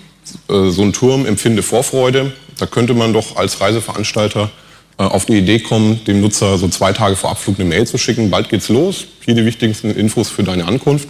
äh, 0.48 0.70
so 0.70 0.82
ein 0.82 0.92
Turm 0.92 1.26
empfinde 1.26 1.64
Vorfreude. 1.64 2.32
Da 2.58 2.66
könnte 2.66 2.94
man 2.94 3.12
doch 3.12 3.36
als 3.36 3.60
Reiseveranstalter 3.60 4.48
äh, 4.96 5.02
auf 5.02 5.26
die 5.26 5.38
Idee 5.38 5.58
kommen, 5.58 6.04
dem 6.04 6.20
Nutzer 6.20 6.56
so 6.56 6.68
zwei 6.68 6.92
Tage 6.92 7.16
vor 7.16 7.30
Abflug 7.30 7.58
eine 7.58 7.68
Mail 7.68 7.84
zu 7.84 7.98
schicken. 7.98 8.30
Bald 8.30 8.48
geht's 8.48 8.68
los. 8.68 9.06
Hier 9.24 9.34
die 9.34 9.44
wichtigsten 9.44 9.90
Infos 9.90 10.28
für 10.30 10.44
deine 10.44 10.66
Ankunft. 10.66 11.08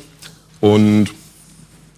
Und 0.63 1.11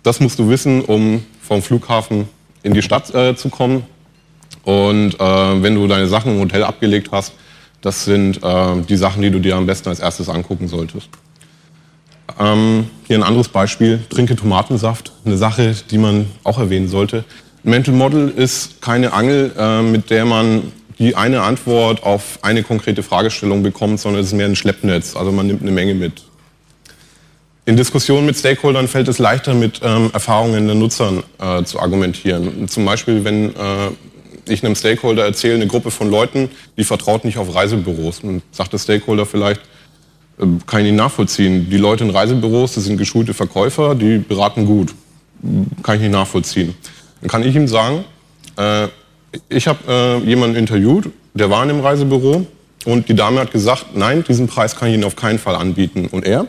das 0.03 0.19
musst 0.19 0.41
du 0.41 0.49
wissen, 0.49 0.85
um 0.85 1.25
vom 1.41 1.63
Flughafen 1.63 2.29
in 2.65 2.75
die 2.75 2.83
Stadt 2.83 3.15
äh, 3.15 3.37
zu 3.37 3.51
kommen. 3.51 3.85
Und 4.65 5.15
äh, 5.15 5.63
wenn 5.63 5.77
du 5.77 5.87
deine 5.87 6.09
Sachen 6.09 6.35
im 6.35 6.41
Hotel 6.41 6.65
abgelegt 6.65 7.11
hast, 7.13 7.35
das 7.83 8.05
sind 8.05 8.43
äh, 8.43 8.81
die 8.83 8.97
Sachen, 8.97 9.23
die 9.23 9.31
du 9.31 9.39
dir 9.39 9.55
am 9.55 9.67
besten 9.67 9.91
als 9.91 10.01
erstes 10.01 10.29
angucken 10.29 10.67
solltest. 10.67 11.09
Ähm, 12.39 12.89
hier 13.07 13.17
ein 13.17 13.23
anderes 13.23 13.49
Beispiel, 13.49 14.01
trinke 14.11 14.37
Tomatensaft, 14.37 15.13
eine 15.25 15.37
Sache, 15.37 15.75
die 15.91 15.99
man 15.99 16.27
auch 16.45 16.59
erwähnen 16.59 16.89
sollte. 16.89 17.25
Mental 17.65 17.95
Model 17.95 18.29
ist 18.29 18.81
keine 18.81 19.13
Angel, 19.13 19.53
äh, 19.59 19.83
mit 19.83 20.11
der 20.11 20.25
man 20.25 20.73
die 20.99 21.15
eine 21.17 21.43
Antwort 21.43 22.03
auf 22.03 22.39
eine 22.43 22.63
konkrete 22.63 23.03
Fragestellung 23.03 23.63
bekommt, 23.63 24.01
sondern 24.01 24.21
es 24.21 24.29
ist 24.29 24.33
mehr 24.35 24.47
ein 24.47 24.57
Schleppnetz, 24.57 25.17
also 25.17 25.33
man 25.33 25.47
nimmt 25.47 25.63
eine 25.63 25.71
Menge 25.71 25.95
mit. 25.95 26.23
In 27.67 27.77
Diskussionen 27.77 28.27
mit 28.27 28.37
Stakeholdern 28.37 28.89
fällt 28.89 29.09
es 29.09 29.19
leichter, 29.19 29.55
mit 29.55 29.81
ähm, 29.83 30.11
Erfahrungen 30.13 30.67
der 30.67 30.75
Nutzern 30.75 31.23
äh, 31.39 31.63
zu 31.65 31.79
argumentieren. 31.79 32.67
Zum 32.67 32.85
Beispiel, 32.85 33.25
wenn 33.25 33.55
äh, 33.55 33.91
ich 34.47 34.65
einem 34.65 34.75
Stakeholder 34.75 35.25
erzähle, 35.25 35.57
eine 35.57 35.67
Gruppe 35.67 35.91
von 35.91 36.11
Leuten, 36.11 36.49
die 36.79 36.85
vertraut 36.85 37.25
nicht 37.25 37.37
auf 37.37 37.55
Reisebüros, 37.55 38.21
und 38.21 38.43
sagt 38.53 38.73
der 38.73 38.79
Stakeholder 38.79 39.27
vielleicht, 39.27 39.61
kann 40.67 40.81
ich 40.81 40.93
nicht 40.93 40.97
nachvollziehen. 40.97 41.69
Die 41.71 41.77
Leute 41.77 42.05
in 42.05 42.11
Reisebüros, 42.11 42.75
das 42.75 42.85
sind 42.85 42.97
geschulte 42.97 43.35
Verkäufer, 43.35 43.95
die 43.95 44.19
beraten 44.19 44.67
gut. 44.67 44.95
Kann 45.83 45.97
ich 45.97 46.03
nicht 46.03 46.13
nachvollziehen. 46.13 46.75
Dann 47.21 47.31
kann 47.31 47.43
ich 47.43 47.55
ihm 47.55 47.69
sagen, 47.69 48.05
äh, 48.57 48.89
ich 49.49 49.67
habe 49.69 49.79
äh, 49.89 50.19
jemanden 50.27 50.57
interviewt, 50.57 51.11
der 51.35 51.51
war 51.51 51.63
in 51.63 51.71
einem 51.71 51.81
Reisebüro 51.81 52.47
und 52.85 53.09
die 53.09 53.15
Dame 53.15 53.41
hat 53.41 53.53
gesagt, 53.53 53.95
nein, 53.95 54.25
diesen 54.27 54.47
Preis 54.47 54.77
kann 54.77 54.89
ich 54.89 54.95
Ihnen 54.95 55.05
auf 55.05 55.17
keinen 55.17 55.39
Fall 55.39 55.55
anbieten. 55.55 56.07
Und 56.11 56.25
er? 56.25 56.47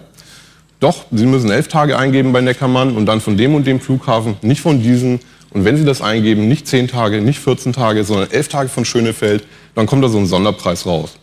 Doch, 0.79 1.05
Sie 1.11 1.25
müssen 1.25 1.51
elf 1.51 1.67
Tage 1.67 1.97
eingeben 1.97 2.31
bei 2.31 2.41
Neckermann 2.41 2.95
und 2.95 3.05
dann 3.05 3.19
von 3.19 3.35
dem 3.35 3.55
und 3.55 3.67
dem 3.67 3.79
Flughafen, 3.79 4.37
nicht 4.41 4.61
von 4.61 4.81
diesen. 4.81 5.19
Und 5.51 5.65
wenn 5.65 5.75
Sie 5.75 5.83
das 5.83 6.01
eingeben, 6.01 6.47
nicht 6.47 6.67
zehn 6.67 6.87
Tage, 6.87 7.21
nicht 7.21 7.39
14 7.39 7.73
Tage, 7.73 8.03
sondern 8.03 8.31
elf 8.31 8.47
Tage 8.47 8.69
von 8.69 8.85
Schönefeld, 8.85 9.43
dann 9.75 9.87
kommt 9.87 10.03
da 10.03 10.07
so 10.07 10.17
ein 10.17 10.27
Sonderpreis 10.27 10.85
raus. 10.85 11.18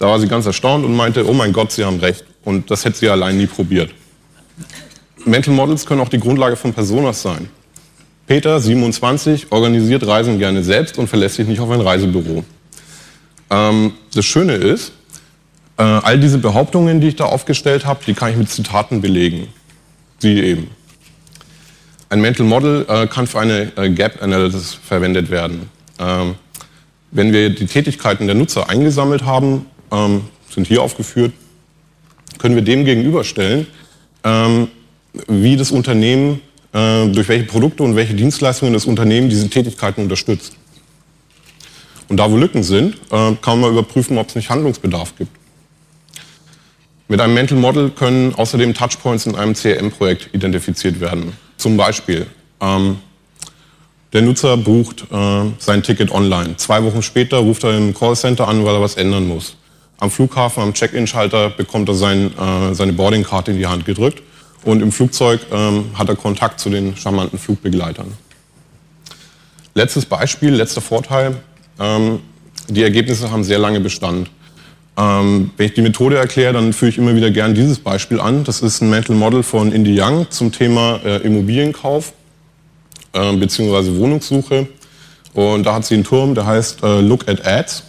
Da 0.00 0.06
war 0.06 0.18
sie 0.18 0.28
ganz 0.28 0.46
erstaunt 0.46 0.84
und 0.84 0.96
meinte, 0.96 1.28
oh 1.28 1.34
mein 1.34 1.52
Gott, 1.52 1.72
Sie 1.72 1.84
haben 1.84 2.00
recht. 2.00 2.24
Und 2.42 2.70
das 2.70 2.86
hätte 2.86 2.96
sie 2.96 3.10
allein 3.10 3.36
nie 3.36 3.46
probiert. 3.46 3.90
Mental 5.26 5.52
Models 5.52 5.84
können 5.84 6.00
auch 6.00 6.08
die 6.08 6.18
Grundlage 6.18 6.56
von 6.56 6.72
Personas 6.72 7.20
sein. 7.20 7.50
Peter, 8.26 8.58
27, 8.58 9.52
organisiert 9.52 10.06
Reisen 10.06 10.38
gerne 10.38 10.62
selbst 10.64 10.96
und 10.96 11.06
verlässt 11.08 11.34
sich 11.34 11.46
nicht 11.46 11.60
auf 11.60 11.68
ein 11.68 11.82
Reisebüro. 11.82 12.44
Ähm, 13.50 13.92
das 14.14 14.24
Schöne 14.24 14.54
ist, 14.54 14.92
äh, 15.76 15.82
all 15.82 16.18
diese 16.18 16.38
Behauptungen, 16.38 17.02
die 17.02 17.08
ich 17.08 17.16
da 17.16 17.26
aufgestellt 17.26 17.84
habe, 17.84 18.00
die 18.06 18.14
kann 18.14 18.30
ich 18.30 18.38
mit 18.38 18.48
Zitaten 18.48 19.02
belegen. 19.02 19.48
Sie 20.18 20.40
eben. 20.40 20.70
Ein 22.08 22.22
Mental 22.22 22.46
Model 22.46 22.86
äh, 22.88 23.06
kann 23.06 23.26
für 23.26 23.40
eine 23.40 23.70
äh, 23.76 23.90
Gap 23.90 24.22
Analysis 24.22 24.78
verwendet 24.82 25.30
werden. 25.30 25.68
Ähm, 25.98 26.36
wenn 27.10 27.32
wir 27.32 27.50
die 27.50 27.66
Tätigkeiten 27.66 28.26
der 28.26 28.36
Nutzer 28.36 28.70
eingesammelt 28.70 29.24
haben, 29.24 29.66
ähm, 29.90 30.22
sind 30.50 30.66
hier 30.66 30.82
aufgeführt, 30.82 31.32
können 32.38 32.54
wir 32.54 32.62
dem 32.62 32.84
gegenüberstellen, 32.84 33.66
ähm, 34.24 34.68
wie 35.28 35.56
das 35.56 35.70
Unternehmen, 35.70 36.40
äh, 36.72 37.06
durch 37.08 37.28
welche 37.28 37.44
Produkte 37.44 37.82
und 37.82 37.96
welche 37.96 38.14
Dienstleistungen 38.14 38.72
das 38.72 38.86
Unternehmen 38.86 39.28
diese 39.28 39.48
Tätigkeiten 39.48 40.02
unterstützt. 40.02 40.54
Und 42.08 42.16
da, 42.16 42.30
wo 42.30 42.36
Lücken 42.36 42.62
sind, 42.62 42.96
äh, 43.10 43.34
kann 43.40 43.60
man 43.60 43.70
überprüfen, 43.70 44.18
ob 44.18 44.28
es 44.28 44.34
nicht 44.34 44.50
Handlungsbedarf 44.50 45.14
gibt. 45.16 45.30
Mit 47.08 47.20
einem 47.20 47.34
Mental 47.34 47.58
Model 47.58 47.90
können 47.90 48.34
außerdem 48.34 48.74
Touchpoints 48.74 49.26
in 49.26 49.34
einem 49.34 49.54
CRM-Projekt 49.54 50.30
identifiziert 50.32 51.00
werden. 51.00 51.32
Zum 51.56 51.76
Beispiel, 51.76 52.26
ähm, 52.60 52.98
der 54.12 54.22
Nutzer 54.22 54.56
bucht 54.56 55.06
äh, 55.10 55.44
sein 55.58 55.82
Ticket 55.82 56.10
online. 56.10 56.56
Zwei 56.56 56.82
Wochen 56.82 57.02
später 57.02 57.38
ruft 57.38 57.64
er 57.64 57.76
im 57.76 57.94
Callcenter 57.94 58.48
an, 58.48 58.64
weil 58.64 58.74
er 58.74 58.80
was 58.80 58.94
ändern 58.94 59.26
muss. 59.26 59.56
Am 60.00 60.10
Flughafen, 60.10 60.62
am 60.62 60.72
Check-in-Schalter 60.74 61.50
bekommt 61.50 61.88
er 61.88 61.94
sein, 61.94 62.32
äh, 62.36 62.74
seine 62.74 62.94
Boardingkarte 62.94 63.50
in 63.50 63.58
die 63.58 63.66
Hand 63.66 63.84
gedrückt 63.84 64.22
und 64.64 64.82
im 64.82 64.92
Flugzeug 64.92 65.40
ähm, 65.52 65.86
hat 65.94 66.08
er 66.08 66.16
Kontakt 66.16 66.58
zu 66.58 66.70
den 66.70 66.96
charmanten 66.96 67.38
Flugbegleitern. 67.38 68.12
Letztes 69.74 70.06
Beispiel, 70.06 70.54
letzter 70.54 70.80
Vorteil. 70.80 71.36
Ähm, 71.78 72.20
die 72.68 72.82
Ergebnisse 72.82 73.30
haben 73.30 73.44
sehr 73.44 73.58
lange 73.58 73.80
Bestand. 73.80 74.30
Ähm, 74.96 75.50
wenn 75.56 75.66
ich 75.66 75.74
die 75.74 75.82
Methode 75.82 76.16
erkläre, 76.16 76.54
dann 76.54 76.72
führe 76.72 76.90
ich 76.90 76.98
immer 76.98 77.14
wieder 77.14 77.30
gern 77.30 77.54
dieses 77.54 77.78
Beispiel 77.78 78.20
an. 78.20 78.44
Das 78.44 78.60
ist 78.60 78.80
ein 78.80 78.90
Mental 78.90 79.16
Model 79.16 79.42
von 79.42 79.70
Indy 79.72 80.00
Young 80.00 80.30
zum 80.30 80.50
Thema 80.50 81.00
äh, 81.04 81.18
Immobilienkauf 81.18 82.12
äh, 83.12 83.32
bzw. 83.36 83.98
Wohnungssuche. 83.98 84.66
Und 85.34 85.64
da 85.64 85.74
hat 85.74 85.86
sie 85.86 85.94
einen 85.94 86.04
Turm, 86.04 86.34
der 86.34 86.46
heißt 86.46 86.82
äh, 86.82 87.00
Look 87.00 87.28
at 87.28 87.46
Ads. 87.46 87.84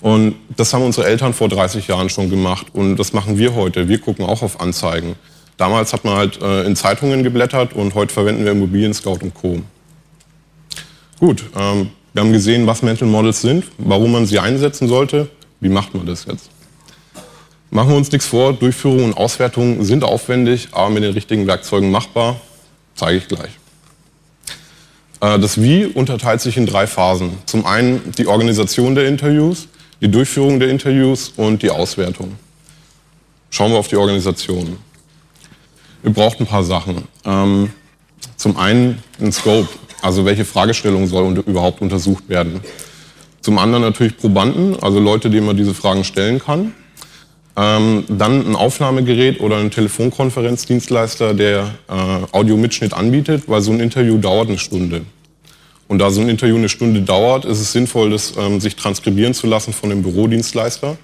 Und 0.00 0.36
das 0.56 0.74
haben 0.74 0.84
unsere 0.84 1.06
Eltern 1.06 1.32
vor 1.32 1.48
30 1.48 1.88
Jahren 1.88 2.10
schon 2.10 2.30
gemacht 2.30 2.66
und 2.72 2.96
das 2.96 3.12
machen 3.12 3.38
wir 3.38 3.54
heute. 3.54 3.88
Wir 3.88 3.98
gucken 3.98 4.24
auch 4.24 4.42
auf 4.42 4.60
Anzeigen. 4.60 5.16
Damals 5.56 5.92
hat 5.92 6.04
man 6.04 6.16
halt 6.16 6.40
äh, 6.42 6.64
in 6.64 6.76
Zeitungen 6.76 7.22
geblättert 7.22 7.72
und 7.72 7.94
heute 7.94 8.12
verwenden 8.12 8.44
wir 8.44 8.52
Immobilien 8.52 8.92
Scout 8.92 9.18
und 9.22 9.34
Co. 9.34 9.62
Gut, 11.18 11.44
ähm, 11.58 11.90
wir 12.12 12.22
haben 12.22 12.32
gesehen, 12.32 12.66
was 12.66 12.82
Mental 12.82 13.08
Models 13.08 13.40
sind, 13.40 13.64
warum 13.78 14.12
man 14.12 14.26
sie 14.26 14.38
einsetzen 14.38 14.86
sollte. 14.86 15.28
Wie 15.60 15.70
macht 15.70 15.94
man 15.94 16.04
das 16.04 16.26
jetzt? 16.26 16.50
Machen 17.70 17.90
wir 17.90 17.96
uns 17.96 18.12
nichts 18.12 18.26
vor, 18.26 18.52
Durchführung 18.52 19.04
und 19.04 19.16
Auswertung 19.16 19.82
sind 19.84 20.04
aufwendig, 20.04 20.68
aber 20.72 20.90
mit 20.90 21.02
den 21.02 21.12
richtigen 21.12 21.46
Werkzeugen 21.46 21.90
machbar. 21.90 22.40
Zeige 22.94 23.18
ich 23.18 23.28
gleich. 23.28 23.50
Äh, 25.20 25.38
das 25.38 25.60
Wie 25.60 25.86
unterteilt 25.86 26.40
sich 26.40 26.56
in 26.56 26.66
drei 26.66 26.86
Phasen. 26.86 27.32
Zum 27.46 27.66
einen 27.66 28.12
die 28.12 28.26
Organisation 28.26 28.94
der 28.94 29.08
Interviews, 29.08 29.68
die 30.00 30.10
Durchführung 30.10 30.60
der 30.60 30.68
Interviews 30.68 31.32
und 31.36 31.62
die 31.62 31.70
Auswertung. 31.70 32.36
Schauen 33.50 33.72
wir 33.72 33.78
auf 33.78 33.88
die 33.88 33.96
Organisation. 33.96 34.76
Ihr 36.04 36.10
braucht 36.10 36.40
ein 36.40 36.46
paar 36.46 36.64
Sachen. 36.64 37.04
Ähm, 37.24 37.70
zum 38.36 38.56
einen 38.56 39.02
ein 39.20 39.32
Scope, 39.32 39.68
also 40.02 40.24
welche 40.24 40.44
Fragestellung 40.44 41.06
soll 41.06 41.38
überhaupt 41.46 41.80
untersucht 41.80 42.28
werden. 42.28 42.60
Zum 43.40 43.58
anderen 43.58 43.82
natürlich 43.82 44.16
Probanden, 44.16 44.78
also 44.82 44.98
Leute, 45.00 45.30
denen 45.30 45.46
man 45.46 45.56
diese 45.56 45.74
Fragen 45.74 46.04
stellen 46.04 46.38
kann. 46.38 46.74
Ähm, 47.56 48.04
dann 48.08 48.46
ein 48.46 48.54
Aufnahmegerät 48.54 49.40
oder 49.40 49.56
ein 49.56 49.70
Telefonkonferenzdienstleister, 49.70 51.32
der 51.32 51.70
äh, 51.88 51.92
Audiomitschnitt 52.32 52.92
anbietet, 52.92 53.44
weil 53.46 53.62
so 53.62 53.72
ein 53.72 53.80
Interview 53.80 54.18
dauert 54.18 54.48
eine 54.48 54.58
Stunde. 54.58 55.06
Und 55.88 55.98
da 55.98 56.10
so 56.10 56.20
ein 56.20 56.28
Interview 56.28 56.56
eine 56.56 56.68
Stunde 56.68 57.02
dauert, 57.02 57.44
ist 57.44 57.60
es 57.60 57.72
sinnvoll, 57.72 58.10
das 58.10 58.34
ähm, 58.36 58.60
sich 58.60 58.76
transkribieren 58.76 59.34
zu 59.34 59.46
lassen 59.46 59.72
von 59.72 59.90
dem 59.90 60.02
Bürodienstleister. 60.02 60.96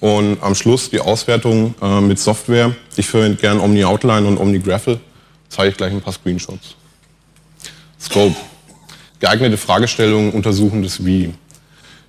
Und 0.00 0.38
am 0.42 0.54
Schluss 0.54 0.90
die 0.90 1.00
Auswertung 1.00 1.74
äh, 1.80 2.00
mit 2.00 2.18
Software. 2.18 2.74
Ich 2.96 3.06
verwende 3.06 3.38
gern 3.38 3.60
Omni 3.60 3.84
Outline 3.84 4.26
und 4.26 4.38
Omni 4.38 4.58
Graphel. 4.58 5.00
Zeige 5.48 5.70
ich 5.70 5.76
gleich 5.76 5.92
ein 5.92 6.00
paar 6.00 6.12
Screenshots. 6.12 6.74
Scope. 8.00 8.34
Geeignete 9.20 9.56
Fragestellungen 9.56 10.32
untersuchen 10.32 10.82
das 10.82 11.04
Wie. 11.04 11.32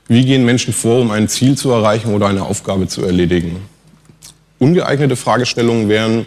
Wie 0.07 0.25
gehen 0.25 0.45
Menschen 0.45 0.73
vor, 0.73 1.01
um 1.01 1.11
ein 1.11 1.29
Ziel 1.29 1.57
zu 1.57 1.71
erreichen 1.71 2.13
oder 2.13 2.27
eine 2.27 2.43
Aufgabe 2.43 2.87
zu 2.87 3.03
erledigen? 3.05 3.61
Ungeeignete 4.59 5.15
Fragestellungen 5.15 5.87
wären, 5.87 6.25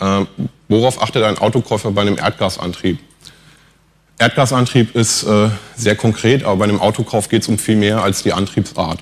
äh, 0.00 0.24
worauf 0.68 1.02
achtet 1.02 1.24
ein 1.24 1.38
Autokäufer 1.38 1.90
bei 1.90 2.02
einem 2.02 2.18
Erdgasantrieb? 2.18 2.98
Erdgasantrieb 4.20 4.94
ist 4.94 5.22
äh, 5.22 5.48
sehr 5.76 5.96
konkret, 5.96 6.44
aber 6.44 6.56
bei 6.56 6.64
einem 6.64 6.78
Autokauf 6.78 7.30
geht 7.30 7.40
es 7.40 7.48
um 7.48 7.56
viel 7.56 7.76
mehr 7.76 8.02
als 8.02 8.22
die 8.22 8.34
Antriebsart. 8.34 9.00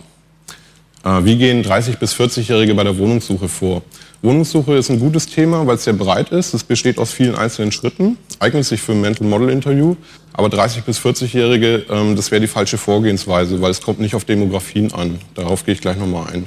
Äh, 1.04 1.24
wie 1.24 1.36
gehen 1.36 1.64
30- 1.64 1.98
bis 1.98 2.14
40-Jährige 2.14 2.72
bei 2.76 2.84
der 2.84 2.96
Wohnungssuche 2.98 3.48
vor? 3.48 3.82
Wohnungssuche 4.22 4.76
ist 4.76 4.90
ein 4.90 5.00
gutes 5.00 5.26
Thema, 5.26 5.66
weil 5.66 5.74
es 5.74 5.82
sehr 5.82 5.94
breit 5.94 6.30
ist. 6.30 6.54
Es 6.54 6.62
besteht 6.62 6.98
aus 6.98 7.10
vielen 7.10 7.34
einzelnen 7.34 7.72
Schritten, 7.72 8.16
eignet 8.38 8.64
sich 8.64 8.80
für 8.80 8.92
ein 8.92 9.00
Mental 9.00 9.26
Model 9.26 9.50
Interview. 9.50 9.96
Aber 10.34 10.46
30- 10.46 10.82
bis 10.82 11.00
40-Jährige, 11.00 11.86
ähm, 11.90 12.14
das 12.14 12.30
wäre 12.30 12.40
die 12.40 12.46
falsche 12.46 12.78
Vorgehensweise, 12.78 13.60
weil 13.60 13.72
es 13.72 13.82
kommt 13.82 13.98
nicht 13.98 14.14
auf 14.14 14.24
Demografien 14.24 14.94
an. 14.94 15.18
Darauf 15.34 15.66
gehe 15.66 15.74
ich 15.74 15.80
gleich 15.80 15.96
nochmal 15.96 16.32
ein. 16.32 16.44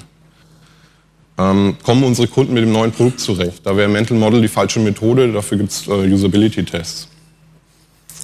Ähm, 1.37 1.75
kommen 1.83 2.05
unsere 2.05 2.29
Kunden 2.29 2.53
mit 2.53 2.63
dem 2.63 2.71
neuen 2.71 2.93
Produkt 2.93 3.19
zurecht? 3.19 3.65
Da 3.65 3.75
wäre 3.75 3.89
Mental 3.89 4.17
Model 4.17 4.39
die 4.39 4.47
falsche 4.47 4.79
Methode, 4.79 5.33
dafür 5.33 5.57
gibt 5.57 5.71
es 5.71 5.87
äh, 5.87 5.91
Usability-Tests. 5.91 7.10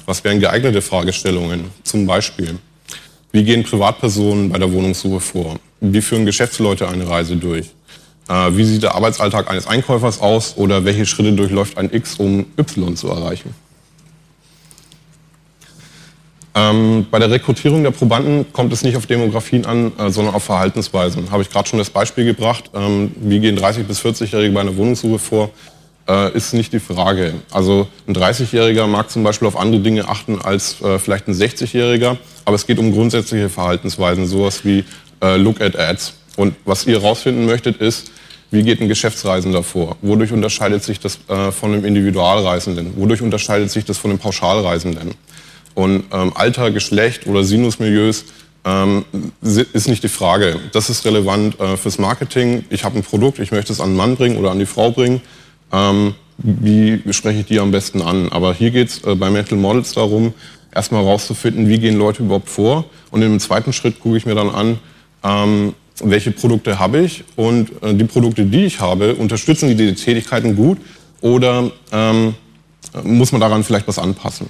Was 0.08 0.24
wären 0.24 0.40
geeignete 0.40 0.80
Fragestellungen? 0.80 1.64
Zum 1.82 2.06
Beispiel, 2.06 2.58
wie 3.30 3.44
gehen 3.44 3.62
Privatpersonen 3.62 4.48
bei 4.48 4.56
der 4.56 4.72
Wohnungssuche 4.72 5.20
vor? 5.20 5.56
Wie 5.82 6.00
führen 6.00 6.24
Geschäftsleute 6.24 6.88
eine 6.88 7.06
Reise 7.06 7.36
durch? 7.36 7.66
Äh, 8.26 8.56
wie 8.56 8.64
sieht 8.64 8.82
der 8.82 8.94
Arbeitsalltag 8.94 9.50
eines 9.50 9.66
Einkäufers 9.66 10.22
aus? 10.22 10.56
Oder 10.56 10.86
welche 10.86 11.04
Schritte 11.04 11.34
durchläuft 11.34 11.76
ein 11.76 11.92
X, 11.92 12.14
um 12.14 12.46
Y 12.56 12.96
zu 12.96 13.08
erreichen? 13.08 13.54
Ähm, 16.54 17.06
bei 17.10 17.18
der 17.18 17.30
Rekrutierung 17.30 17.82
der 17.82 17.90
Probanden 17.90 18.50
kommt 18.54 18.72
es 18.72 18.82
nicht 18.82 18.96
auf 18.96 19.04
Demografien 19.04 19.66
an, 19.66 19.92
äh, 19.98 20.10
sondern 20.10 20.34
auf 20.34 20.44
Verhaltensweisen. 20.44 21.30
Habe 21.30 21.42
ich 21.42 21.50
gerade 21.50 21.68
schon 21.68 21.78
das 21.78 21.90
Beispiel 21.90 22.24
gebracht. 22.24 22.70
Ähm, 22.72 23.12
wie 23.20 23.40
gehen 23.40 23.58
30- 23.58 23.82
bis 23.82 24.00
40-Jährige 24.00 24.54
bei 24.54 24.62
einer 24.62 24.74
Wohnungssuche 24.74 25.18
vor? 25.18 25.50
Äh, 26.08 26.32
ist 26.32 26.54
nicht 26.54 26.72
die 26.72 26.80
Frage. 26.80 27.34
Also 27.50 27.86
ein 28.06 28.14
30-Jähriger 28.14 28.86
mag 28.86 29.10
zum 29.10 29.22
Beispiel 29.22 29.46
auf 29.46 29.56
andere 29.56 29.82
Dinge 29.82 30.08
achten 30.08 30.40
als 30.40 30.80
äh, 30.80 30.98
vielleicht 30.98 31.28
ein 31.28 31.34
60-Jähriger, 31.34 32.16
aber 32.44 32.56
es 32.56 32.66
geht 32.66 32.78
um 32.78 32.92
grundsätzliche 32.92 33.48
Verhaltensweisen, 33.48 34.26
sowas 34.26 34.64
wie 34.64 34.84
äh, 35.20 35.36
Look 35.36 35.60
at 35.60 35.78
Ads. 35.78 36.14
Und 36.36 36.54
was 36.64 36.86
ihr 36.86 37.00
herausfinden 37.00 37.46
möchtet, 37.46 37.78
ist, 37.78 38.10
wie 38.50 38.62
geht 38.62 38.80
ein 38.80 38.88
Geschäftsreisender 38.88 39.62
vor? 39.62 39.96
Wodurch 40.00 40.32
unterscheidet 40.32 40.82
sich 40.82 41.00
das 41.00 41.18
äh, 41.28 41.52
von 41.52 41.74
einem 41.74 41.84
Individualreisenden? 41.84 42.94
Wodurch 42.96 43.20
unterscheidet 43.20 43.70
sich 43.70 43.84
das 43.84 43.98
von 43.98 44.10
einem 44.10 44.18
Pauschalreisenden? 44.18 45.14
Und 45.74 46.04
ähm, 46.12 46.32
Alter, 46.34 46.70
Geschlecht 46.70 47.26
oder 47.26 47.44
Sinusmilieus 47.44 48.24
ähm, 48.64 49.04
ist 49.42 49.88
nicht 49.88 50.02
die 50.02 50.08
Frage. 50.08 50.58
Das 50.72 50.88
ist 50.88 51.04
relevant 51.04 51.60
äh, 51.60 51.76
fürs 51.76 51.98
Marketing. 51.98 52.64
Ich 52.70 52.84
habe 52.84 52.96
ein 52.96 53.02
Produkt, 53.02 53.38
ich 53.38 53.52
möchte 53.52 53.72
es 53.72 53.80
an 53.80 53.90
den 53.90 53.96
Mann 53.96 54.16
bringen 54.16 54.38
oder 54.38 54.50
an 54.50 54.58
die 54.58 54.66
Frau 54.66 54.90
bringen 54.90 55.20
ähm, 55.72 56.14
wie 56.38 57.02
spreche 57.12 57.40
ich 57.40 57.46
die 57.46 57.60
am 57.60 57.70
besten 57.70 58.00
an. 58.00 58.30
Aber 58.30 58.54
hier 58.54 58.70
geht 58.70 58.88
es 58.88 59.04
äh, 59.04 59.14
bei 59.14 59.30
Mental 59.30 59.58
Models 59.58 59.92
darum, 59.92 60.32
erstmal 60.74 61.04
herauszufinden, 61.04 61.68
wie 61.68 61.78
gehen 61.78 61.96
Leute 61.96 62.22
überhaupt 62.22 62.48
vor. 62.48 62.84
Und 63.10 63.22
im 63.22 63.40
zweiten 63.40 63.72
Schritt 63.72 64.00
gucke 64.00 64.16
ich 64.16 64.26
mir 64.26 64.34
dann 64.34 64.50
an, 64.50 64.78
ähm, 65.24 65.74
welche 66.02 66.30
Produkte 66.30 66.78
habe 66.78 67.00
ich 67.00 67.24
und 67.36 67.70
äh, 67.82 67.94
die 67.94 68.04
Produkte, 68.04 68.44
die 68.44 68.66
ich 68.66 68.80
habe, 68.80 69.16
unterstützen 69.16 69.68
die 69.68 69.74
die 69.74 69.94
Tätigkeiten 69.94 70.54
gut 70.54 70.78
oder 71.20 71.70
ähm, 71.90 72.34
muss 73.02 73.32
man 73.32 73.40
daran 73.40 73.64
vielleicht 73.64 73.88
was 73.88 73.98
anpassen. 73.98 74.48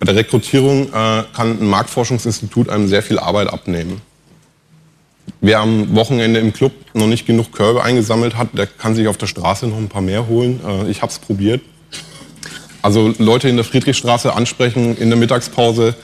Bei 0.00 0.06
der 0.06 0.16
Rekrutierung 0.16 0.88
äh, 0.88 1.22
kann 1.32 1.60
ein 1.60 1.66
Marktforschungsinstitut 1.66 2.68
einem 2.68 2.88
sehr 2.88 3.02
viel 3.02 3.20
Arbeit 3.20 3.48
abnehmen. 3.52 4.00
Wer 5.44 5.58
am 5.58 5.96
Wochenende 5.96 6.38
im 6.38 6.52
Club 6.52 6.70
noch 6.94 7.08
nicht 7.08 7.26
genug 7.26 7.50
Körbe 7.50 7.82
eingesammelt 7.82 8.38
hat, 8.38 8.56
der 8.56 8.68
kann 8.68 8.94
sich 8.94 9.08
auf 9.08 9.16
der 9.16 9.26
Straße 9.26 9.66
noch 9.66 9.76
ein 9.76 9.88
paar 9.88 10.00
mehr 10.00 10.28
holen. 10.28 10.60
Äh, 10.64 10.88
ich 10.88 11.02
habe 11.02 11.10
es 11.10 11.18
probiert. 11.18 11.60
Also 12.80 13.12
Leute 13.18 13.48
in 13.48 13.56
der 13.56 13.64
Friedrichstraße 13.64 14.32
ansprechen 14.32 14.96
in 14.96 15.10
der 15.10 15.18
Mittagspause, 15.18 15.96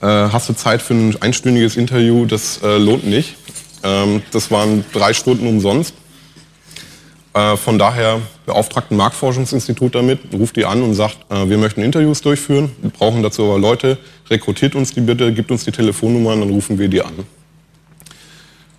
äh, 0.00 0.06
hast 0.06 0.48
du 0.48 0.52
Zeit 0.52 0.80
für 0.80 0.94
ein 0.94 1.20
einstündiges 1.20 1.76
Interview, 1.76 2.24
das 2.24 2.62
äh, 2.62 2.78
lohnt 2.78 3.04
nicht. 3.04 3.34
Ähm, 3.82 4.22
das 4.30 4.52
waren 4.52 4.84
drei 4.92 5.12
Stunden 5.12 5.48
umsonst. 5.48 5.94
Von 7.64 7.80
daher 7.80 8.20
beauftragt 8.46 8.92
ein 8.92 8.96
Marktforschungsinstitut 8.96 9.96
damit, 9.96 10.20
ruft 10.32 10.54
die 10.54 10.66
an 10.66 10.82
und 10.82 10.94
sagt, 10.94 11.18
wir 11.30 11.58
möchten 11.58 11.82
Interviews 11.82 12.20
durchführen, 12.20 12.70
wir 12.80 12.90
brauchen 12.90 13.24
dazu 13.24 13.42
aber 13.42 13.58
Leute, 13.58 13.98
rekrutiert 14.30 14.76
uns 14.76 14.92
die 14.92 15.00
bitte, 15.00 15.32
gibt 15.32 15.50
uns 15.50 15.64
die 15.64 15.72
Telefonnummer 15.72 16.34
und 16.34 16.42
dann 16.42 16.50
rufen 16.50 16.78
wir 16.78 16.86
die 16.86 17.02
an 17.02 17.26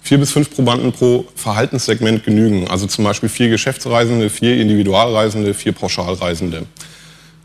vier 0.06 0.20
bis 0.20 0.32
fünf 0.32 0.52
Probanden 0.52 0.92
pro 0.92 1.26
Verhaltenssegment 1.36 2.24
genügen. 2.24 2.68
Also 2.68 2.86
zum 2.86 3.04
Beispiel 3.04 3.28
vier 3.28 3.50
Geschäftsreisende, 3.50 4.30
vier 4.30 4.56
Individualreisende, 4.62 5.56
vier 5.56 5.72
Pauschalreisende. 5.72 6.68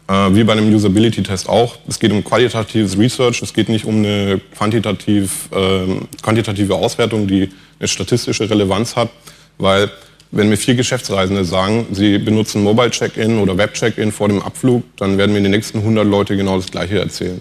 Äh, 0.07 0.35
wie 0.35 0.45
bei 0.45 0.53
einem 0.53 0.73
Usability-Test 0.75 1.49
auch. 1.49 1.77
Es 1.89 1.99
geht 1.99 2.13
um 2.13 2.23
qualitatives 2.23 2.99
Research, 2.99 3.41
es 3.41 3.55
geht 3.55 3.71
nicht 3.71 3.87
um 3.87 3.97
eine 3.97 4.43
quantitativ, 4.55 5.49
äh, 5.53 5.87
quantitative 6.21 6.75
Auswertung, 6.75 7.27
die 7.27 7.49
eine 7.79 7.89
statistische 7.89 8.51
Relevanz 8.51 8.95
hat, 8.95 9.09
weil 9.57 9.91
wenn 10.31 10.51
mir 10.51 10.59
vier 10.59 10.75
Geschäftsreisende 10.75 11.47
sagen, 11.47 11.87
sie 11.93 12.19
benutzen 12.19 12.63
Mobile 12.63 12.91
Check-in 12.91 13.39
oder 13.39 13.57
Web 13.57 13.73
Check-in 13.73 14.13
vor 14.13 14.29
dem 14.29 14.43
Abflug, 14.43 14.85
dann 14.97 15.17
werden 15.17 15.33
mir 15.33 15.41
die 15.41 15.49
nächsten 15.49 15.79
100 15.79 16.07
Leute 16.07 16.37
genau 16.37 16.57
das 16.57 16.71
Gleiche 16.71 16.99
erzählen. 16.99 17.41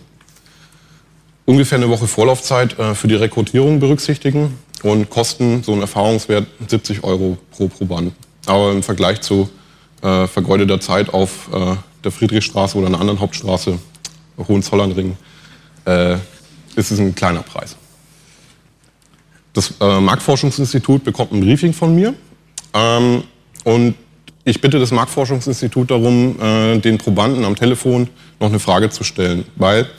Ungefähr 1.44 1.78
eine 1.78 1.90
Woche 1.90 2.08
Vorlaufzeit 2.08 2.80
äh, 2.80 2.96
für 2.96 3.10
die 3.10 3.16
Rekrutierung 3.16 3.82
berücksichtigen 3.82 4.54
und 4.84 5.10
kosten 5.10 5.64
so 5.64 5.74
ein 5.74 5.82
Erfahrungswert 5.82 6.48
70 6.68 7.04
Euro 7.04 7.38
pro 7.52 7.68
Proband. 7.68 8.14
Aber 8.46 8.72
im 8.72 8.84
Vergleich 8.84 9.22
zu 9.22 9.50
äh, 10.02 10.28
vergeudeter 10.28 10.80
Zeit 10.80 11.14
auf 11.14 11.50
äh, 11.54 11.76
der 12.04 12.12
Friedrichstraße 12.12 12.78
oder 12.78 12.88
einer 12.88 13.00
anderen 13.00 13.20
Hauptstraße, 13.20 13.78
Hohenzollernring, 14.48 15.18
äh, 15.86 16.16
ist 16.76 16.92
es 16.92 17.00
ein 17.00 17.14
kleiner 17.16 17.42
Preis. 17.42 17.76
Das 19.54 19.74
äh, 19.82 20.00
Marktforschungsinstitut 20.00 21.04
bekommt 21.04 21.34
ein 21.34 21.42
Briefing 21.42 21.74
von 21.74 21.94
mir 21.94 22.14
ähm, 22.74 23.24
und 23.66 23.96
ich 24.46 24.62
bitte 24.62 24.80
das 24.80 24.92
Marktforschungsinstitut 24.92 25.92
darum, 25.92 26.40
äh, 26.42 26.78
den 26.80 26.98
Probanden 26.98 27.44
am 27.44 27.56
Telefon 27.56 28.08
noch 28.40 28.48
eine 28.48 28.60
Frage 28.60 28.90
zu 28.90 29.04
stellen, 29.04 29.46
weil 29.58 29.90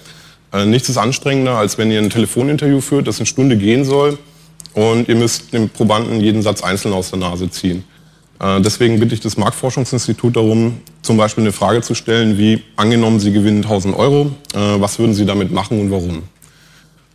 äh, 0.52 0.64
nichts 0.64 0.88
ist 0.88 0.96
anstrengender, 0.96 1.56
als 1.56 1.76
wenn 1.76 1.90
ihr 1.90 1.98
ein 1.98 2.10
Telefoninterview 2.10 2.80
führt, 2.80 3.06
das 3.06 3.18
eine 3.18 3.26
Stunde 3.26 3.56
gehen 3.56 3.84
soll 3.84 4.18
und 4.74 5.08
ihr 5.08 5.16
müsst 5.16 5.52
dem 5.52 5.68
Probanden 5.68 6.20
jeden 6.20 6.42
Satz 6.42 6.62
einzeln 6.62 6.94
aus 6.94 7.10
der 7.10 7.18
Nase 7.18 7.50
ziehen. 7.50 7.84
Äh, 8.40 8.60
deswegen 8.60 8.98
bitte 8.98 9.14
ich 9.14 9.20
das 9.20 9.36
Marktforschungsinstitut 9.36 10.36
darum, 10.36 10.80
zum 11.02 11.16
Beispiel 11.16 11.44
eine 11.44 11.52
Frage 11.52 11.82
zu 11.82 11.94
stellen, 11.94 12.38
wie 12.38 12.62
angenommen, 12.76 13.20
Sie 13.20 13.32
gewinnen 13.32 13.62
1000 13.62 13.96
Euro, 13.96 14.32
äh, 14.54 14.58
was 14.58 14.98
würden 14.98 15.14
Sie 15.14 15.26
damit 15.26 15.52
machen 15.52 15.80
und 15.80 15.90
warum? 15.90 16.22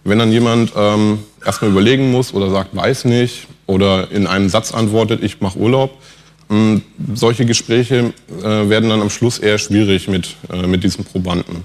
Wenn 0.03 0.19
dann 0.19 0.31
jemand 0.31 0.74
ähm, 0.75 1.19
erstmal 1.43 1.71
überlegen 1.71 2.12
muss 2.12 2.33
oder 2.33 2.51
sagt, 2.51 2.75
weiß 2.75 3.05
nicht, 3.05 3.47
oder 3.65 4.12
in 4.12 4.27
einem 4.27 4.50
Satz 4.50 4.71
antwortet, 4.71 5.24
ich 5.24 5.41
mache 5.41 5.57
Urlaub, 5.57 5.97
mh, 6.50 6.81
solche 7.15 7.45
Gespräche 7.45 8.13
äh, 8.43 8.69
werden 8.69 8.89
dann 8.89 9.01
am 9.01 9.09
Schluss 9.09 9.39
eher 9.39 9.57
schwierig 9.57 10.07
mit, 10.07 10.35
äh, 10.53 10.67
mit 10.67 10.83
diesem 10.83 11.05
Probanden. 11.05 11.63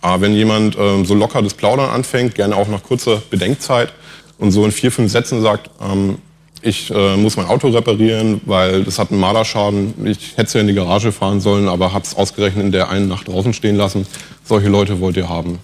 Aber 0.00 0.22
wenn 0.22 0.34
jemand 0.34 0.76
äh, 0.78 1.04
so 1.04 1.14
locker 1.14 1.42
das 1.42 1.52
Plaudern 1.52 1.90
anfängt, 1.90 2.34
gerne 2.34 2.56
auch 2.56 2.68
nach 2.68 2.82
kurzer 2.82 3.22
Bedenkzeit 3.28 3.92
und 4.38 4.50
so 4.50 4.64
in 4.64 4.72
vier, 4.72 4.92
fünf 4.92 5.10
Sätzen 5.10 5.42
sagt, 5.42 5.70
ähm, 5.80 6.18
ich 6.62 6.90
äh, 6.90 7.16
muss 7.16 7.36
mein 7.36 7.46
Auto 7.46 7.68
reparieren, 7.68 8.40
weil 8.44 8.82
das 8.82 8.98
hat 8.98 9.10
einen 9.10 9.20
Marderschaden. 9.20 9.94
Ich 10.04 10.32
hätte 10.32 10.42
es 10.44 10.52
ja 10.52 10.60
in 10.60 10.66
die 10.66 10.74
Garage 10.74 11.12
fahren 11.12 11.40
sollen, 11.40 11.68
aber 11.68 11.92
habe 11.92 12.04
es 12.04 12.16
ausgerechnet 12.16 12.64
in 12.64 12.72
der 12.72 12.90
einen 12.90 13.08
Nacht 13.08 13.28
draußen 13.28 13.52
stehen 13.52 13.76
lassen. 13.76 14.06
Solche 14.44 14.68
Leute 14.68 15.00
wollt 15.00 15.16
ihr 15.16 15.28
haben. 15.28 15.58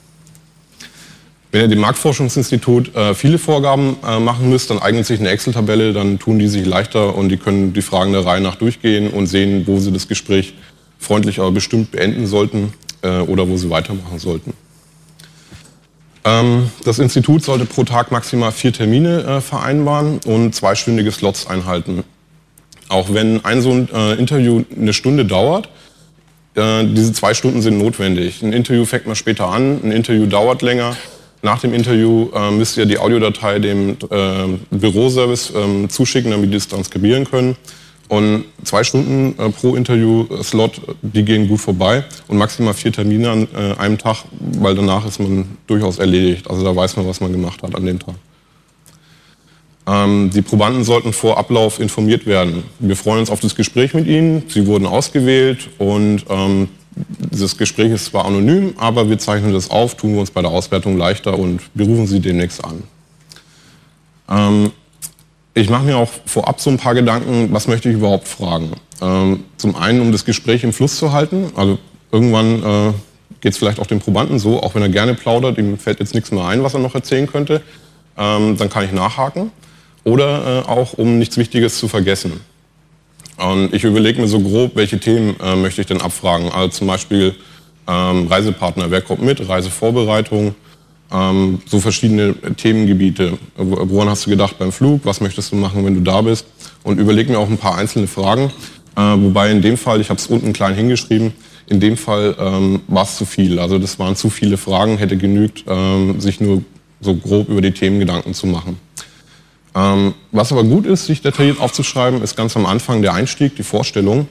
Wenn 1.51 1.63
ihr 1.63 1.69
dem 1.69 1.81
Marktforschungsinstitut 1.81 2.95
äh, 2.95 3.15
viele 3.15 3.39
Vorgaben 3.39 3.97
äh, 4.07 4.19
machen 4.19 4.49
müsst, 4.49 4.71
dann 4.71 4.79
eignet 4.79 5.05
sich 5.05 5.21
eine 5.21 5.29
Excel-Tabelle, 5.29 5.93
dann 5.93 6.19
tun 6.19 6.39
die 6.39 6.49
sich 6.49 6.65
leichter 6.65 7.15
und 7.15 7.29
die 7.29 7.37
können 7.37 7.75
die 7.75 7.83
Fragen 7.83 8.13
der 8.13 8.25
Reihe 8.25 8.41
nach 8.41 8.57
durchgehen 8.57 9.11
und 9.11 9.27
sehen, 9.27 9.67
wo 9.67 9.79
sie 9.79 9.93
das 9.93 10.09
Gespräch 10.09 10.55
freundlich 10.99 11.41
aber 11.41 11.51
bestimmt 11.51 11.91
beenden 11.91 12.27
sollten 12.27 12.73
äh, 13.03 13.19
oder 13.21 13.49
wo 13.49 13.57
sie 13.57 13.69
weitermachen 13.69 14.19
sollten. 14.19 14.55
Ähm, 16.25 16.71
das 16.85 16.99
Institut 16.99 17.43
sollte 17.43 17.65
pro 17.65 17.85
Tag 17.85 18.13
maximal 18.13 18.53
vier 18.53 18.73
Termine 18.73 19.23
äh, 19.23 19.41
vereinbaren 19.41 20.21
und 20.25 20.55
zweistündige 20.55 21.11
Slots 21.11 21.47
einhalten. 21.47 22.05
Auch 22.89 23.13
wenn 23.13 23.45
ein 23.45 23.63
so 23.63 23.71
ein 23.71 23.89
äh, 23.93 24.15
Interview 24.15 24.63
eine 24.77 24.93
Stunde 24.93 25.25
dauert, 25.25 25.69
äh, 26.55 26.85
diese 26.85 27.13
zwei 27.13 27.35
Stunden 27.35 27.63
sind 27.63 27.79
notwendig. 27.79 28.43
Ein 28.43 28.53
Interview 28.53 28.85
fängt 28.85 29.07
mal 29.07 29.15
später 29.15 29.49
an, 29.49 29.81
ein 29.83 29.93
Interview 29.93 30.27
dauert 30.27 30.63
länger 30.63 30.97
nach 31.45 31.59
dem 31.59 31.75
Interview 31.75 32.31
müsst 32.53 32.77
ihr 32.77 32.87
die 32.87 32.99
Audiodatei 32.99 33.59
dem 33.59 33.97
Büroservice 34.71 35.51
äh, 35.51 35.89
zuschicken, 35.89 36.31
damit 36.31 36.53
die 36.53 36.57
es 36.57 36.69
transkribieren 36.69 37.25
können. 37.25 37.57
Und 38.09 38.45
zwei 38.65 38.85
Stunden 38.85 39.35
äh, 39.39 39.51
pro 39.51 39.75
Interview-Slot, 39.75 40.81
die 41.03 41.25
gehen 41.25 41.49
gut 41.49 41.61
vorbei. 41.61 42.05
Und 42.29 42.37
maximal 42.37 42.75
vier 42.75 42.93
Termine 42.93 43.31
an 43.31 43.49
äh, 43.55 43.75
einem 43.79 43.99
Tag, 43.99 44.25
weil 44.39 44.75
danach 44.75 45.07
ist 45.07 45.19
man 45.19 45.57
durchaus 45.67 45.99
erledigt. 45.99 46.51
Also 46.51 46.65
da 46.65 46.75
weiß 46.75 46.97
man, 46.97 47.07
was 47.07 47.21
man 47.21 47.33
gemacht 47.33 47.63
hat 47.63 47.75
an 47.75 47.87
dem 47.87 47.99
Tag. 47.99 48.15
Ähm, 49.87 50.31
die 50.31 50.43
Probanden 50.43 50.85
sollten 50.85 51.13
vor 51.13 51.39
Ablauf 51.39 51.81
informiert 51.81 52.27
werden. 52.27 52.65
Wir 52.79 52.97
freuen 52.97 53.21
uns 53.21 53.31
auf 53.31 53.41
das 53.41 53.55
Gespräch 53.55 53.95
mit 53.95 54.07
Ihnen. 54.07 54.45
Sie 54.49 54.67
wurden 54.67 54.87
ausgewählt 54.87 55.71
und 55.79 56.25
ähm, 56.29 56.69
dieses 56.95 57.57
Gespräch 57.57 57.91
ist 57.91 58.07
zwar 58.07 58.27
anonym, 58.27 58.75
aber 58.77 59.09
wir 59.09 59.19
zeichnen 59.19 59.53
das 59.53 59.71
auf, 59.71 59.97
tun 59.97 60.13
wir 60.13 60.21
uns 60.21 60.31
bei 60.31 60.43
der 60.43 60.51
Auswertung 60.51 60.97
leichter 60.97 61.39
und 61.39 61.61
berufen 61.75 62.07
Sie 62.07 62.21
demnächst 62.21 62.63
an. 62.65 62.83
Ähm, 64.29 64.73
ich 65.55 65.69
mache 65.69 65.85
mir 65.85 65.97
auch 65.97 66.11
vorab 66.25 66.61
so 66.61 66.71
ein 66.71 66.79
paar 66.79 66.95
Gedanken, 66.95 67.49
was 67.53 67.69
möchte 67.69 67.89
ich 67.89 67.97
überhaupt 67.97 68.29
fragen. 68.29 68.73
Ähm, 69.01 69.45
zum 69.57 69.77
einen, 69.77 70.01
um 70.01 70.13
das 70.13 70.25
Gespräch 70.25 70.65
im 70.65 70.73
Fluss 70.73 70.97
zu 70.97 71.13
halten. 71.13 71.53
Also 71.57 71.79
irgendwann 72.11 72.63
äh, 72.63 72.93
geht 73.41 73.53
es 73.53 73.59
vielleicht 73.59 73.81
auch 73.81 73.87
dem 73.87 74.01
Probanden 74.01 74.39
so, 74.39 74.63
auch 74.63 74.75
wenn 74.75 74.83
er 74.83 74.89
gerne 74.89 75.15
plaudert, 75.15 75.59
ihm 75.59 75.79
fällt 75.79 76.01
jetzt 76.01 76.15
nichts 76.15 76.31
mehr 76.31 76.45
ein, 76.45 76.63
was 76.63 76.75
er 76.75 76.81
noch 76.81 76.95
erzählen 76.95 77.27
könnte. 77.27 77.61
Ähm, 78.17 78.57
dann 78.57 78.71
kann 78.71 78.85
ich 78.85 78.93
nachhaken. 78.93 79.51
Oder 80.05 80.65
äh, 80.65 80.69
auch, 80.69 80.95
um 80.95 81.19
nichts 81.19 81.37
Wichtiges 81.37 81.79
zu 81.79 81.87
vergessen. 81.87 82.41
Und 83.37 83.75
ich 83.75 83.85
überlege 83.85 84.21
mir 84.21 84.29
so 84.29 84.41
grob, 84.41 84.73
welche 84.75 84.99
Themen 84.99 85.37
äh, 85.41 85.57
möchte 85.57 85.81
ich 85.81 85.87
denn 85.87 86.01
abfragen. 86.01 86.51
Also 86.51 86.69
zum 86.69 86.87
Beispiel 86.87 87.35
ähm, 87.89 88.27
Reisepartner, 88.27 88.91
wer 88.91 89.01
kommt 89.01 89.23
mit, 89.23 89.47
Reisevorbereitung, 89.49 90.55
ähm, 91.13 91.61
so 91.67 91.81
verschiedene 91.81 92.35
Themengebiete. 92.57 93.39
Woran 93.57 94.09
hast 94.09 94.27
du 94.27 94.31
gedacht 94.31 94.59
beim 94.59 94.73
Flug? 94.73 95.01
Was 95.05 95.21
möchtest 95.21 95.53
du 95.53 95.57
machen, 95.57 95.85
wenn 95.85 95.95
du 95.95 96.01
da 96.01 96.23
bist? 96.23 96.47
Und 96.83 96.99
überlege 96.99 97.31
mir 97.31 97.39
auch 97.39 97.49
ein 97.49 97.59
paar 97.59 97.77
einzelne 97.77 98.07
Fragen. 98.07 98.51
Äh, 98.97 99.01
wobei 99.01 99.51
in 99.51 99.63
dem 99.63 99.77
Fall, 99.77 100.01
ich 100.01 100.11
habe 100.11 100.19
es 100.19 100.27
unten 100.27 100.53
klein 100.53 100.75
hingeschrieben, 100.75 101.33
in 101.67 101.81
dem 101.81 101.97
Fall 101.97 102.35
ähm, 102.39 102.81
war 102.89 103.05
es 103.05 103.17
zu 103.17 103.25
viel. 103.25 103.59
Also 103.59 103.79
das 103.79 103.99
waren 103.99 104.17
zu 104.17 104.31
viele 104.31 104.57
Fragen, 104.57 104.99
hätte 104.99 105.17
genügt, 105.17 105.65
ähm, 105.67 106.21
sich 106.21 106.41
nur 106.41 106.63
so 107.01 107.15
grob 107.15 107.49
über 107.49 107.61
die 107.61 107.73
Themen 107.73 107.99
Gedanken 107.99 108.35
zu 108.35 108.47
machen. 108.47 108.79
Ähm, 109.75 110.15
was 110.33 110.53
aber 110.53 110.65
gut 110.65 110.87
ist, 110.87 111.07
sich 111.07 111.23
detailliert 111.23 111.61
aufzuschreiben, 111.61 112.23
ist 112.23 112.37
ganz 112.37 112.57
am 112.57 112.67
Anfang 112.67 113.01
der 113.01 113.15
Einstieg, 113.15 113.57
die 113.57 113.63
Vorstellung. 113.63 114.29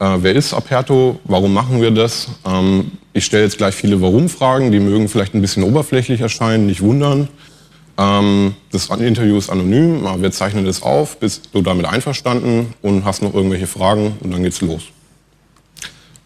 Äh, 0.00 0.18
wer 0.20 0.34
ist 0.34 0.52
Aperto? 0.52 1.20
Warum 1.24 1.52
machen 1.52 1.80
wir 1.80 1.92
das? 1.92 2.28
Ähm, 2.44 2.92
ich 3.12 3.24
stelle 3.24 3.44
jetzt 3.44 3.58
gleich 3.58 3.74
viele 3.74 4.00
Warum-Fragen, 4.00 4.72
die 4.72 4.80
mögen 4.80 5.08
vielleicht 5.08 5.34
ein 5.34 5.40
bisschen 5.40 5.62
oberflächlich 5.64 6.20
erscheinen, 6.20 6.66
nicht 6.66 6.80
wundern. 6.80 7.28
Ähm, 7.98 8.54
das 8.70 8.88
Interview 8.88 9.36
ist 9.36 9.50
anonym, 9.50 10.06
aber 10.06 10.22
wir 10.22 10.32
zeichnen 10.32 10.64
das 10.64 10.82
auf. 10.82 11.18
Bist 11.18 11.50
du 11.52 11.62
damit 11.62 11.86
einverstanden 11.86 12.74
und 12.80 13.04
hast 13.04 13.22
noch 13.22 13.34
irgendwelche 13.34 13.66
Fragen 13.66 14.16
und 14.20 14.32
dann 14.32 14.42
geht's 14.42 14.60
los. 14.62 14.84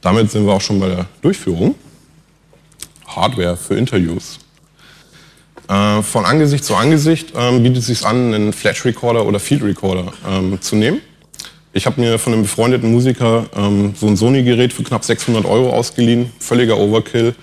Damit 0.01 0.31
sind 0.31 0.47
wir 0.47 0.53
auch 0.53 0.61
schon 0.61 0.79
bei 0.79 0.89
der 0.89 1.07
Durchführung. 1.23 1.75
Hardware 3.07 3.57
für 3.57 3.77
Interviews. 3.77 4.39
Äh, 5.69 6.03
von 6.03 6.25
Angesicht 6.25 6.65
zu 6.65 6.77
Angesicht 6.77 7.33
ähm, 7.37 7.63
bietet 7.63 7.79
es 7.79 7.87
sich 7.87 8.07
an, 8.07 8.33
einen 8.33 8.53
Flash 8.53 8.85
Recorder 8.85 9.27
oder 9.27 9.41
Field 9.41 9.65
Recorder 9.65 10.13
ähm, 10.29 10.61
zu 10.61 10.77
nehmen. 10.77 11.01
Ich 11.77 11.85
habe 11.85 12.01
mir 12.01 12.19
von 12.19 12.33
einem 12.33 12.45
befreundeten 12.45 12.91
Musiker 12.91 13.45
ähm, 13.55 13.93
so 13.95 14.07
ein 14.07 14.17
Sony-Gerät 14.17 14.73
für 14.73 14.83
knapp 14.83 15.05
600 15.05 15.45
Euro 15.45 15.75
ausgeliehen. 15.75 16.33
Völliger 16.39 16.79
Overkill. 16.79 17.35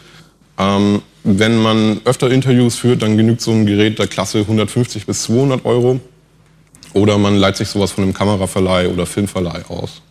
Ähm, 0.57 1.03
wenn 1.23 1.61
man 1.61 2.01
öfter 2.05 2.31
Interviews 2.31 2.77
führt, 2.77 3.03
dann 3.03 3.15
genügt 3.15 3.41
so 3.41 3.51
ein 3.51 3.67
Gerät 3.67 3.99
der 3.99 4.07
Klasse 4.07 4.39
150 4.39 5.05
bis 5.05 5.21
200 5.21 5.63
Euro. 5.65 5.99
Oder 6.93 7.19
man 7.19 7.35
leiht 7.35 7.57
sich 7.57 7.67
sowas 7.67 7.91
von 7.91 8.05
einem 8.05 8.15
Kameraverleih 8.15 8.87
oder 8.87 9.05
Filmverleih 9.05 9.65
aus. 9.67 10.01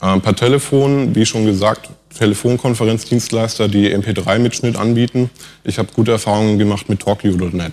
Ähm, 0.00 0.22
per 0.22 0.34
Telefon, 0.34 1.14
wie 1.14 1.26
schon 1.26 1.44
gesagt, 1.44 1.90
Telefonkonferenzdienstleister, 2.18 3.68
die 3.68 3.94
MP3-Mitschnitt 3.94 4.76
anbieten. 4.76 5.28
Ich 5.64 5.78
habe 5.78 5.88
gute 5.94 6.12
Erfahrungen 6.12 6.58
gemacht 6.58 6.88
mit 6.88 7.00
TalkU.net. 7.00 7.72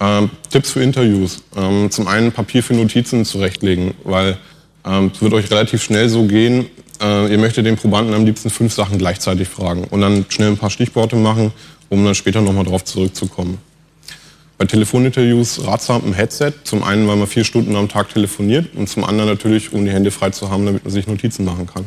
Ähm, 0.00 0.30
Tipps 0.48 0.70
für 0.70 0.82
Interviews. 0.82 1.42
Ähm, 1.56 1.90
zum 1.90 2.08
einen 2.08 2.32
Papier 2.32 2.62
für 2.62 2.74
Notizen 2.74 3.24
zurechtlegen, 3.24 3.94
weil 4.04 4.38
ähm, 4.84 5.10
es 5.14 5.20
wird 5.20 5.34
euch 5.34 5.50
relativ 5.50 5.82
schnell 5.82 6.08
so 6.08 6.24
gehen, 6.24 6.66
äh, 7.00 7.30
ihr 7.30 7.38
möchtet 7.38 7.66
den 7.66 7.76
Probanden 7.76 8.14
am 8.14 8.24
liebsten 8.24 8.50
fünf 8.50 8.72
Sachen 8.72 8.98
gleichzeitig 8.98 9.48
fragen 9.48 9.84
und 9.84 10.00
dann 10.00 10.26
schnell 10.28 10.48
ein 10.48 10.58
paar 10.58 10.70
Stichworte 10.70 11.16
machen, 11.16 11.52
um 11.88 12.04
dann 12.04 12.14
später 12.14 12.40
nochmal 12.40 12.64
drauf 12.64 12.84
zurückzukommen. 12.84 13.58
Bei 14.58 14.66
Telefoninterviews 14.66 15.66
ratsam 15.66 16.04
ein 16.04 16.12
Headset. 16.12 16.52
Zum 16.64 16.82
einen, 16.82 17.08
weil 17.08 17.16
man 17.16 17.26
vier 17.26 17.44
Stunden 17.44 17.74
am 17.76 17.88
Tag 17.88 18.10
telefoniert 18.12 18.66
und 18.76 18.90
zum 18.90 19.04
anderen 19.04 19.30
natürlich, 19.30 19.72
um 19.72 19.86
die 19.86 19.90
Hände 19.90 20.10
frei 20.10 20.28
zu 20.30 20.50
haben, 20.50 20.66
damit 20.66 20.84
man 20.84 20.92
sich 20.92 21.06
Notizen 21.06 21.46
machen 21.46 21.66
kann. 21.66 21.86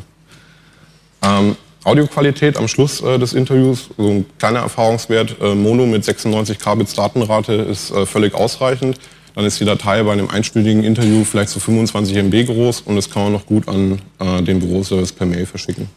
Ähm, 1.22 1.56
Audioqualität 1.84 2.56
am 2.56 2.66
Schluss 2.66 3.02
äh, 3.02 3.18
des 3.18 3.34
Interviews, 3.34 3.90
so 3.96 4.08
ein 4.08 4.26
kleiner 4.38 4.60
Erfahrungswert, 4.60 5.36
äh, 5.40 5.54
Mono 5.54 5.86
mit 5.86 6.04
96 6.04 6.58
Kbits 6.58 6.94
Datenrate 6.94 7.52
ist 7.52 7.90
äh, 7.90 8.06
völlig 8.06 8.34
ausreichend. 8.34 8.98
Dann 9.34 9.44
ist 9.44 9.60
die 9.60 9.64
Datei 9.64 10.02
bei 10.02 10.12
einem 10.12 10.30
einstündigen 10.30 10.84
Interview 10.84 11.24
vielleicht 11.24 11.50
so 11.50 11.60
25 11.60 12.16
MB 12.16 12.46
groß 12.46 12.82
und 12.82 12.96
das 12.96 13.10
kann 13.10 13.24
man 13.24 13.32
noch 13.32 13.46
gut 13.46 13.68
an 13.68 14.00
äh, 14.18 14.42
den 14.42 14.60
Büroservice 14.60 15.12
per 15.12 15.26
Mail 15.26 15.44
verschicken. 15.44 15.88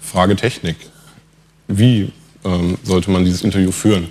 Frage 0.00 0.34
Technik. 0.34 0.76
Wie 1.68 2.10
ähm, 2.44 2.78
sollte 2.82 3.10
man 3.10 3.24
dieses 3.24 3.42
Interview 3.42 3.70
führen? 3.70 4.08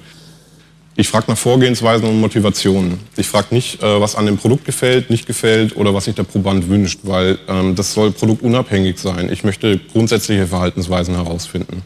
Ich 0.95 1.07
frage 1.07 1.25
nach 1.27 1.37
Vorgehensweisen 1.37 2.07
und 2.07 2.19
Motivationen. 2.19 2.99
Ich 3.17 3.27
frage 3.27 3.47
nicht, 3.49 3.81
äh, 3.81 3.99
was 3.99 4.15
an 4.15 4.27
dem 4.27 4.37
Produkt 4.37 4.65
gefällt, 4.65 5.09
nicht 5.09 5.25
gefällt 5.25 5.75
oder 5.75 5.95
was 5.95 6.05
sich 6.05 6.13
der 6.13 6.23
Proband 6.23 6.69
wünscht, 6.69 6.99
weil 7.03 7.39
ähm, 7.47 7.73
das 7.75 7.93
soll 7.93 8.11
produktunabhängig 8.11 8.99
sein. 8.99 9.31
Ich 9.31 9.43
möchte 9.43 9.79
grundsätzliche 9.91 10.45
Verhaltensweisen 10.45 11.15
herausfinden. 11.15 11.81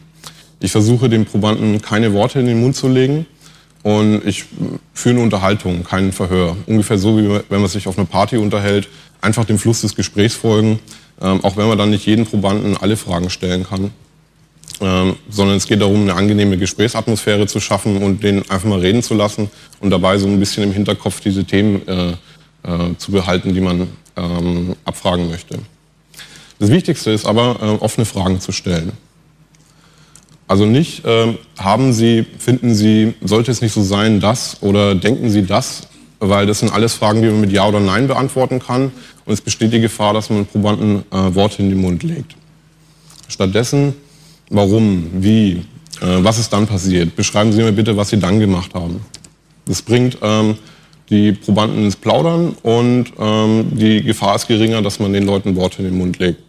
Ich 0.60 0.72
versuche 0.72 1.08
dem 1.08 1.24
Probanden 1.24 1.80
keine 1.80 2.12
Worte 2.12 2.40
in 2.40 2.46
den 2.46 2.60
Mund 2.60 2.76
zu 2.76 2.86
legen 2.86 3.24
und 3.82 4.26
ich 4.26 4.44
führe 4.92 5.14
eine 5.14 5.24
Unterhaltung, 5.24 5.84
kein 5.84 6.12
Verhör. 6.12 6.56
Ungefähr 6.66 6.98
so, 6.98 7.16
wie 7.16 7.40
wenn 7.48 7.60
man 7.60 7.70
sich 7.70 7.86
auf 7.86 7.96
einer 7.96 8.06
Party 8.06 8.36
unterhält, 8.36 8.88
einfach 9.22 9.46
dem 9.46 9.58
Fluss 9.58 9.80
des 9.80 9.94
Gesprächs 9.94 10.34
folgen, 10.34 10.80
ähm, 11.22 11.42
auch 11.44 11.56
wenn 11.56 11.68
man 11.68 11.78
dann 11.78 11.90
nicht 11.90 12.04
jeden 12.04 12.26
Probanden 12.26 12.76
alle 12.76 12.98
Fragen 12.98 13.30
stellen 13.30 13.64
kann. 13.64 13.90
Ähm, 14.80 15.16
sondern 15.28 15.56
es 15.56 15.66
geht 15.66 15.80
darum, 15.80 16.02
eine 16.02 16.14
angenehme 16.14 16.56
Gesprächsatmosphäre 16.56 17.46
zu 17.46 17.60
schaffen 17.60 18.02
und 18.02 18.22
den 18.22 18.48
einfach 18.50 18.68
mal 18.68 18.80
reden 18.80 19.02
zu 19.02 19.14
lassen 19.14 19.50
und 19.80 19.90
dabei 19.90 20.18
so 20.18 20.26
ein 20.26 20.38
bisschen 20.38 20.62
im 20.62 20.72
Hinterkopf 20.72 21.20
diese 21.20 21.44
Themen 21.44 21.86
äh, 21.88 22.10
äh, 22.10 22.96
zu 22.98 23.12
behalten, 23.12 23.54
die 23.54 23.60
man 23.60 23.88
ähm, 24.16 24.76
abfragen 24.84 25.28
möchte. 25.28 25.58
Das 26.58 26.70
Wichtigste 26.70 27.10
ist 27.10 27.26
aber, 27.26 27.58
äh, 27.60 27.82
offene 27.82 28.04
Fragen 28.04 28.40
zu 28.40 28.52
stellen. 28.52 28.92
Also 30.46 30.64
nicht, 30.64 31.04
äh, 31.04 31.36
haben 31.58 31.92
Sie, 31.92 32.24
finden 32.38 32.74
Sie, 32.74 33.14
sollte 33.22 33.50
es 33.50 33.60
nicht 33.60 33.72
so 33.72 33.82
sein, 33.82 34.18
das 34.18 34.62
oder 34.62 34.94
denken 34.94 35.30
Sie 35.30 35.44
das, 35.44 35.88
weil 36.20 36.46
das 36.46 36.60
sind 36.60 36.72
alles 36.72 36.94
Fragen, 36.94 37.22
die 37.22 37.28
man 37.28 37.40
mit 37.40 37.52
Ja 37.52 37.68
oder 37.68 37.80
Nein 37.80 38.08
beantworten 38.08 38.58
kann 38.58 38.92
und 39.24 39.34
es 39.34 39.40
besteht 39.40 39.72
die 39.72 39.80
Gefahr, 39.80 40.14
dass 40.14 40.30
man 40.30 40.46
Probanden 40.46 41.04
äh, 41.12 41.34
Worte 41.34 41.62
in 41.62 41.68
den 41.68 41.80
Mund 41.80 42.02
legt. 42.02 42.34
Stattdessen, 43.28 43.94
warum, 44.50 45.10
wie, 45.14 45.64
äh, 46.00 46.22
was 46.22 46.38
ist 46.38 46.52
dann 46.52 46.66
passiert? 46.66 47.16
Beschreiben 47.16 47.52
Sie 47.52 47.62
mir 47.62 47.72
bitte, 47.72 47.96
was 47.96 48.10
Sie 48.10 48.18
dann 48.18 48.40
gemacht 48.40 48.74
haben. 48.74 49.00
Das 49.66 49.82
bringt 49.82 50.18
ähm, 50.22 50.56
die 51.10 51.32
Probanden 51.32 51.84
ins 51.84 51.96
Plaudern 51.96 52.56
und 52.62 53.06
ähm, 53.18 53.68
die 53.72 54.02
Gefahr 54.02 54.36
ist 54.36 54.48
geringer, 54.48 54.82
dass 54.82 54.98
man 54.98 55.12
den 55.12 55.24
Leuten 55.24 55.56
Worte 55.56 55.78
in 55.78 55.84
den 55.84 55.98
Mund 55.98 56.18
legt. 56.18 56.40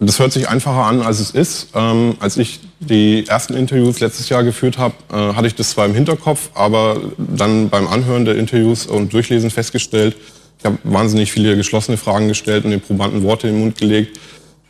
Das 0.00 0.18
hört 0.18 0.32
sich 0.32 0.48
einfacher 0.48 0.84
an, 0.84 1.02
als 1.02 1.20
es 1.20 1.30
ist. 1.30 1.68
Ähm, 1.74 2.16
als 2.18 2.36
ich 2.36 2.60
die 2.80 3.26
ersten 3.28 3.54
Interviews 3.54 4.00
letztes 4.00 4.28
Jahr 4.28 4.42
geführt 4.42 4.76
habe, 4.76 4.94
äh, 5.12 5.34
hatte 5.34 5.46
ich 5.46 5.54
das 5.54 5.70
zwar 5.70 5.86
im 5.86 5.94
Hinterkopf, 5.94 6.50
aber 6.54 7.00
dann 7.16 7.68
beim 7.68 7.86
Anhören 7.86 8.24
der 8.24 8.36
Interviews 8.36 8.86
und 8.86 9.12
Durchlesen 9.12 9.50
festgestellt, 9.50 10.16
ich 10.58 10.64
habe 10.64 10.78
wahnsinnig 10.82 11.30
viele 11.30 11.56
geschlossene 11.56 11.96
Fragen 11.96 12.26
gestellt 12.28 12.64
und 12.64 12.70
den 12.70 12.80
Probanden 12.80 13.22
Worte 13.22 13.48
in 13.48 13.54
den 13.54 13.60
Mund 13.60 13.76
gelegt. 13.76 14.18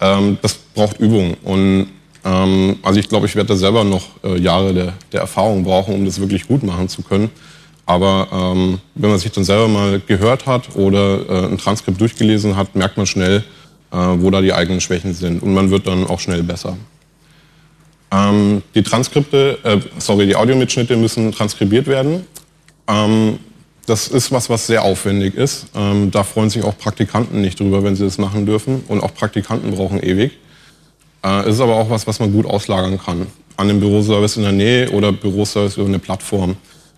Ähm, 0.00 0.38
das 0.42 0.54
braucht 0.54 0.98
Übung. 0.98 1.36
Und 1.42 1.88
ähm, 2.24 2.76
also 2.82 2.98
ich 2.98 3.08
glaube, 3.08 3.26
ich 3.26 3.36
werde 3.36 3.48
da 3.48 3.56
selber 3.56 3.84
noch 3.84 4.02
äh, 4.22 4.38
Jahre 4.38 4.72
der, 4.72 4.92
der, 5.12 5.20
Erfahrung 5.20 5.64
brauchen, 5.64 5.94
um 5.94 6.04
das 6.04 6.20
wirklich 6.20 6.46
gut 6.46 6.62
machen 6.62 6.88
zu 6.88 7.02
können. 7.02 7.30
Aber 7.86 8.28
ähm, 8.32 8.78
wenn 8.94 9.10
man 9.10 9.18
sich 9.18 9.30
dann 9.30 9.44
selber 9.44 9.68
mal 9.68 10.00
gehört 10.00 10.46
hat 10.46 10.74
oder 10.74 11.28
äh, 11.28 11.46
ein 11.46 11.58
Transkript 11.58 12.00
durchgelesen 12.00 12.56
hat, 12.56 12.74
merkt 12.74 12.96
man 12.96 13.06
schnell, 13.06 13.44
äh, 13.92 13.96
wo 13.96 14.30
da 14.30 14.40
die 14.40 14.54
eigenen 14.54 14.80
Schwächen 14.80 15.12
sind. 15.12 15.42
Und 15.42 15.52
man 15.52 15.70
wird 15.70 15.86
dann 15.86 16.06
auch 16.06 16.18
schnell 16.18 16.42
besser. 16.42 16.76
Ähm, 18.10 18.62
die 18.74 18.82
Transkripte, 18.82 19.58
äh, 19.64 19.78
sorry, 19.98 20.26
die 20.26 20.36
Audiomitschnitte 20.36 20.96
müssen 20.96 21.30
transkribiert 21.32 21.86
werden. 21.86 22.26
Das 23.86 24.08
ist 24.08 24.32
was, 24.32 24.48
was 24.48 24.66
sehr 24.66 24.82
aufwendig 24.82 25.34
ist. 25.34 25.66
Ähm, 25.74 26.10
da 26.10 26.24
freuen 26.24 26.48
sich 26.48 26.64
auch 26.64 26.76
Praktikanten 26.76 27.40
nicht 27.40 27.60
drüber, 27.60 27.84
wenn 27.84 27.96
sie 27.96 28.04
das 28.04 28.18
machen 28.18 28.46
dürfen. 28.46 28.82
Und 28.88 29.02
auch 29.02 29.14
Praktikanten 29.14 29.72
brauchen 29.72 30.02
ewig. 30.02 30.32
Äh, 31.22 31.40
es 31.40 31.56
ist 31.56 31.60
aber 31.60 31.76
auch 31.76 31.90
was, 31.90 32.06
was 32.06 32.18
man 32.18 32.32
gut 32.32 32.46
auslagern 32.46 32.98
kann. 32.98 33.26
An 33.56 33.68
einem 33.68 33.80
Büroservice 33.80 34.36
in 34.36 34.42
der 34.42 34.52
Nähe 34.52 34.90
oder 34.90 35.12
Büroservice 35.12 35.76
über 35.76 35.86
eine 35.86 35.98
Plattform. 35.98 36.56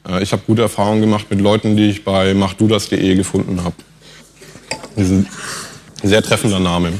Äh, 0.09 0.22
ich 0.22 0.33
habe 0.33 0.42
gute 0.46 0.62
Erfahrungen 0.62 1.01
gemacht 1.01 1.27
mit 1.29 1.40
Leuten, 1.40 1.77
die 1.77 1.90
ich 1.90 2.05
bei 2.05 2.35
machdudas.de 2.35 3.14
gefunden 3.14 3.62
habe. 3.64 3.75
Sehr 6.03 6.22
treffender 6.22 6.61
Name. 6.61 6.92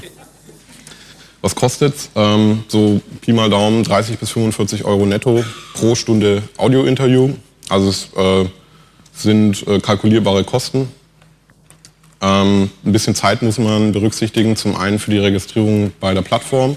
Was 1.42 1.55
kostet 1.55 1.94
ähm, 2.16 2.64
so 2.68 3.01
Pi 3.20 3.33
mal 3.33 3.49
Daumen 3.49 3.85
30 3.85 4.18
bis 4.18 4.31
45 4.31 4.85
Euro 4.85 5.07
netto 5.07 5.44
pro 5.75 5.94
Stunde 5.94 6.42
Audiointerview? 6.57 7.35
Also 7.68 7.88
es 7.88 8.09
äh, 8.16 8.46
sind 9.16 9.66
äh, 9.66 9.81
kalkulierbare 9.81 10.44
Kosten. 10.44 10.88
Ähm, 12.20 12.70
ein 12.85 12.92
bisschen 12.92 13.14
Zeit 13.14 13.42
muss 13.42 13.59
man 13.59 13.92
berücksichtigen, 13.92 14.57
zum 14.57 14.76
einen 14.76 14.98
für 14.98 15.11
die 15.11 15.18
Registrierung 15.18 15.92
bei 16.00 16.14
der 16.14 16.22
Plattform, 16.22 16.76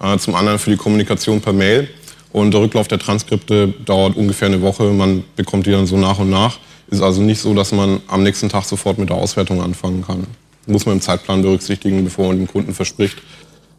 äh, 0.00 0.18
zum 0.18 0.34
anderen 0.34 0.58
für 0.58 0.70
die 0.70 0.76
Kommunikation 0.76 1.40
per 1.40 1.52
Mail. 1.52 1.88
Und 2.32 2.52
der 2.52 2.62
Rücklauf 2.62 2.88
der 2.88 2.98
Transkripte 2.98 3.68
dauert 3.84 4.16
ungefähr 4.16 4.48
eine 4.48 4.62
Woche. 4.62 4.84
Man 4.84 5.24
bekommt 5.36 5.66
die 5.66 5.70
dann 5.70 5.86
so 5.86 5.96
nach 5.96 6.18
und 6.18 6.30
nach. 6.30 6.58
Ist 6.88 7.02
also 7.02 7.20
nicht 7.20 7.40
so, 7.40 7.54
dass 7.54 7.72
man 7.72 8.00
am 8.06 8.22
nächsten 8.22 8.48
Tag 8.48 8.64
sofort 8.64 8.98
mit 8.98 9.10
der 9.10 9.16
Auswertung 9.16 9.60
anfangen 9.60 10.02
kann 10.04 10.26
muss 10.66 10.86
man 10.86 10.96
im 10.96 11.00
Zeitplan 11.00 11.42
berücksichtigen, 11.42 12.04
bevor 12.04 12.28
man 12.28 12.38
dem 12.38 12.46
Kunden 12.46 12.74
verspricht, 12.74 13.18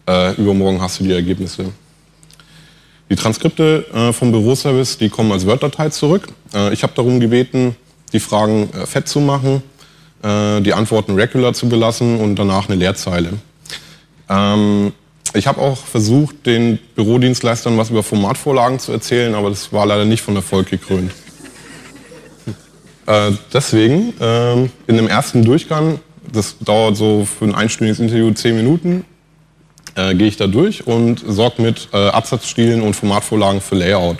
äh, 0.07 0.33
übermorgen 0.35 0.81
hast 0.81 0.99
du 0.99 1.05
die 1.05 1.13
Ergebnisse. 1.13 1.71
Die 3.09 3.15
Transkripte 3.15 3.85
äh, 3.93 4.13
vom 4.13 4.31
Büroservice, 4.31 4.97
die 4.97 5.09
kommen 5.09 5.31
als 5.31 5.45
Word-Datei 5.45 5.89
zurück. 5.89 6.27
Äh, 6.53 6.73
ich 6.73 6.83
habe 6.83 6.93
darum 6.95 7.19
gebeten, 7.19 7.75
die 8.13 8.19
Fragen 8.19 8.69
äh, 8.73 8.85
fett 8.85 9.07
zu 9.07 9.19
machen, 9.19 9.63
äh, 10.23 10.61
die 10.61 10.73
Antworten 10.73 11.15
regular 11.15 11.53
zu 11.53 11.67
belassen 11.67 12.19
und 12.19 12.35
danach 12.35 12.69
eine 12.69 12.77
Leerzeile. 12.77 13.33
Ähm, 14.29 14.93
ich 15.33 15.47
habe 15.47 15.59
auch 15.59 15.77
versucht, 15.77 16.45
den 16.45 16.79
Bürodienstleistern 16.95 17.77
was 17.77 17.89
über 17.89 18.03
Formatvorlagen 18.03 18.79
zu 18.79 18.91
erzählen, 18.91 19.33
aber 19.33 19.49
das 19.49 19.73
war 19.73 19.85
leider 19.85 20.05
nicht 20.05 20.21
von 20.21 20.35
Erfolg 20.35 20.69
gekrönt. 20.69 21.11
Äh, 23.05 23.31
deswegen, 23.51 24.13
ähm, 24.21 24.69
in 24.87 24.95
dem 24.95 25.07
ersten 25.07 25.43
Durchgang 25.43 25.99
das 26.31 26.55
dauert 26.59 26.95
so 26.95 27.25
für 27.25 27.45
ein 27.45 27.53
einstündiges 27.53 27.99
Interview 27.99 28.31
zehn 28.31 28.55
Minuten. 28.55 29.05
Gehe 29.95 30.25
ich 30.25 30.37
da 30.37 30.47
durch 30.47 30.87
und 30.87 31.23
sorge 31.27 31.61
mit 31.61 31.93
Absatzstilen 31.93 32.81
und 32.81 32.95
Formatvorlagen 32.95 33.61
für 33.61 33.75
Layout. 33.75 34.17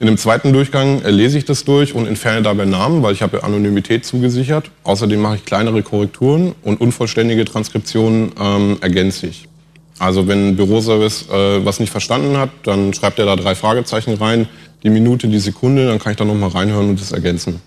In 0.00 0.06
dem 0.06 0.18
zweiten 0.18 0.52
Durchgang 0.52 1.02
äh, 1.02 1.10
lese 1.10 1.38
ich 1.38 1.44
das 1.44 1.64
durch 1.64 1.94
und 1.94 2.06
entferne 2.06 2.42
dabei 2.42 2.64
Namen, 2.64 3.02
weil 3.02 3.12
ich 3.12 3.22
habe 3.22 3.44
Anonymität 3.44 4.04
zugesichert. 4.04 4.70
Außerdem 4.82 5.20
mache 5.20 5.36
ich 5.36 5.44
kleinere 5.44 5.82
Korrekturen 5.82 6.54
und 6.62 6.80
unvollständige 6.80 7.44
Transkriptionen 7.44 8.32
ähm, 8.40 8.78
ergänze 8.80 9.28
ich. 9.28 9.48
Also 9.98 10.26
wenn 10.26 10.48
ein 10.48 10.56
Büroservice 10.56 11.28
äh, 11.30 11.64
was 11.64 11.78
nicht 11.78 11.90
verstanden 11.90 12.36
hat, 12.36 12.50
dann 12.64 12.92
schreibt 12.92 13.20
er 13.20 13.26
da 13.26 13.36
drei 13.36 13.54
Fragezeichen 13.54 14.14
rein, 14.14 14.48
die 14.82 14.90
Minute, 14.90 15.28
die 15.28 15.38
Sekunde, 15.38 15.86
dann 15.86 15.98
kann 16.00 16.12
ich 16.12 16.18
da 16.18 16.24
nochmal 16.24 16.50
reinhören 16.50 16.90
und 16.90 17.00
das 17.00 17.12
ergänzen. 17.12 17.60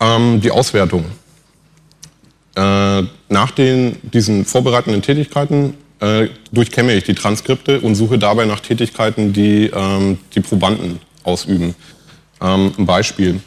Ähm, 0.00 0.40
die 0.40 0.50
Auswertung. 0.50 1.06
Äh, 2.54 3.02
nach 3.28 3.50
den, 3.52 3.96
diesen 4.02 4.44
vorbereitenden 4.44 5.02
Tätigkeiten 5.02 5.74
äh, 6.00 6.28
durchkämme 6.52 6.94
ich 6.94 7.04
die 7.04 7.14
Transkripte 7.14 7.80
und 7.80 7.94
suche 7.94 8.18
dabei 8.18 8.46
nach 8.46 8.60
Tätigkeiten, 8.60 9.32
die 9.32 9.70
ähm, 9.74 10.18
die 10.34 10.40
Probanden 10.40 11.00
ausüben. 11.24 11.74
Ähm, 12.40 12.72
ein 12.78 12.86
Beispiel. 12.86 13.40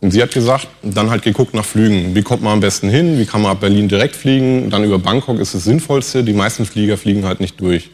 Und 0.00 0.12
sie 0.12 0.22
hat 0.22 0.32
gesagt, 0.32 0.68
dann 0.82 1.10
halt 1.10 1.22
geguckt 1.22 1.54
nach 1.54 1.64
Flügen. 1.64 2.14
Wie 2.14 2.22
kommt 2.22 2.42
man 2.42 2.52
am 2.52 2.60
besten 2.60 2.88
hin? 2.88 3.18
Wie 3.18 3.26
kann 3.26 3.42
man 3.42 3.50
ab 3.50 3.60
Berlin 3.60 3.88
direkt 3.88 4.14
fliegen? 4.14 4.70
Dann 4.70 4.84
über 4.84 4.98
Bangkok 4.98 5.40
ist 5.40 5.54
das 5.54 5.64
Sinnvollste. 5.64 6.22
Die 6.22 6.32
meisten 6.32 6.66
Flieger 6.66 6.96
fliegen 6.96 7.24
halt 7.24 7.40
nicht 7.40 7.60
durch. 7.60 7.90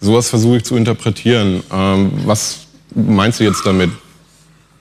Sowas 0.00 0.28
versuche 0.28 0.58
ich 0.58 0.64
zu 0.64 0.76
interpretieren. 0.76 1.64
Ähm, 1.72 2.12
was 2.24 2.60
meinst 2.94 3.40
du 3.40 3.44
jetzt 3.44 3.66
damit? 3.66 3.90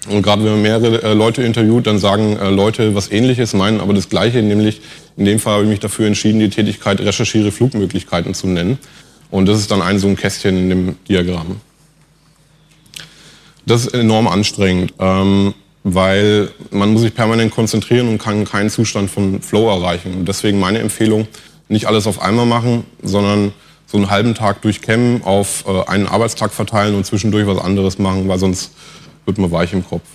Und 0.10 0.22
gerade 0.22 0.44
wenn 0.44 0.52
man 0.52 0.62
mehrere 0.62 1.04
äh, 1.04 1.14
Leute 1.14 1.44
interviewt, 1.44 1.88
dann 1.88 2.00
sagen 2.00 2.38
äh, 2.38 2.50
Leute 2.50 2.96
was 2.96 3.12
Ähnliches, 3.12 3.54
meinen 3.54 3.82
aber 3.82 3.94
das 3.94 4.10
Gleiche, 4.10 4.42
nämlich 4.42 4.82
in 5.18 5.26
dem 5.26 5.40
Fall 5.40 5.56
habe 5.56 5.64
ich 5.64 5.70
mich 5.70 5.80
dafür 5.80 6.08
entschieden, 6.08 6.40
die 6.40 6.50
Tätigkeit 6.50 7.00
recherchiere 7.02 7.52
Flugmöglichkeiten 7.52 8.34
zu 8.34 8.48
nennen. 8.48 8.78
Und 9.30 9.48
das 9.48 9.60
ist 9.60 9.72
dann 9.72 9.82
ein 9.82 10.00
so 10.00 10.08
ein 10.08 10.16
Kästchen 10.16 10.58
in 10.58 10.70
dem 10.70 10.96
Diagramm. 11.08 11.58
Das 13.66 13.86
ist 13.86 13.94
enorm 13.94 14.28
anstrengend, 14.28 14.94
ähm, 15.00 15.54
weil 15.84 16.50
man 16.72 16.94
muss 16.94 17.02
sich 17.02 17.14
permanent 17.14 17.52
konzentrieren 17.52 18.08
und 18.08 18.18
kann 18.18 18.46
keinen 18.46 18.70
Zustand 18.70 19.12
von 19.12 19.42
Flow 19.42 19.70
erreichen. 19.70 20.14
Und 20.14 20.28
deswegen 20.28 20.60
meine 20.60 20.80
Empfehlung, 20.80 21.28
nicht 21.68 21.86
alles 21.86 22.08
auf 22.08 22.22
einmal 22.22 22.46
machen, 22.46 22.86
sondern 23.04 23.52
so 23.86 23.98
einen 23.98 24.10
halben 24.10 24.36
Tag 24.36 24.62
durchkämmen, 24.62 25.24
auf 25.24 25.66
äh, 25.68 25.90
einen 25.90 26.08
Arbeitstag 26.08 26.54
verteilen 26.54 26.96
und 26.96 27.06
zwischendurch 27.06 27.48
was 27.48 27.58
anderes 27.58 27.98
machen, 27.98 28.28
weil 28.28 28.40
sonst 28.40 28.72
wird 29.28 29.38
man 29.38 29.52
weich 29.52 29.74
im 29.74 29.86
Kopf. 29.86 30.08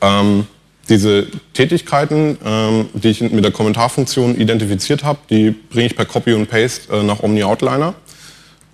Ähm, 0.00 0.46
diese 0.88 1.28
Tätigkeiten, 1.52 2.36
ähm, 2.44 2.88
die 2.94 3.08
ich 3.08 3.20
mit 3.20 3.44
der 3.44 3.52
Kommentarfunktion 3.52 4.36
identifiziert 4.36 5.04
habe, 5.04 5.20
die 5.30 5.50
bringe 5.52 5.86
ich 5.86 5.96
per 5.96 6.06
Copy 6.06 6.32
und 6.32 6.48
Paste 6.48 6.92
äh, 6.92 7.02
nach 7.04 7.22
Omni 7.22 7.44
Outliner. 7.44 7.94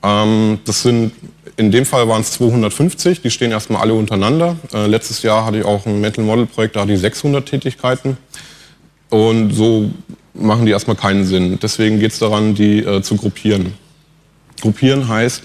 Ähm, 0.03 0.59
das 0.65 0.83
sind, 0.83 1.13
in 1.57 1.71
dem 1.71 1.85
Fall 1.85 2.09
waren 2.09 2.23
es 2.23 2.31
250, 2.33 3.21
die 3.21 3.31
stehen 3.31 3.51
erstmal 3.51 3.83
alle 3.83 3.93
untereinander. 3.93 4.57
Äh, 4.73 4.87
letztes 4.87 5.23
Jahr 5.23 5.45
hatte 5.45 5.59
ich 5.59 5.65
auch 5.65 5.85
ein 5.85 6.01
Mental 6.01 6.25
Model 6.25 6.47
Projekt, 6.47 6.77
da 6.77 6.81
hatte 6.81 6.93
ich 6.93 7.01
600 7.01 7.45
Tätigkeiten. 7.45 8.17
Und 9.11 9.53
so 9.53 9.91
machen 10.35 10.65
die 10.65 10.73
erstmal 10.73 10.97
keinen 10.97 11.25
Sinn. 11.25 11.59
Deswegen 11.61 11.99
geht 11.99 12.13
es 12.13 12.19
daran, 12.21 12.55
die 12.55 12.79
äh, 12.79 13.03
zu 13.03 13.17
gruppieren. 13.17 13.75
Gruppieren 14.61 15.09
heißt 15.09 15.43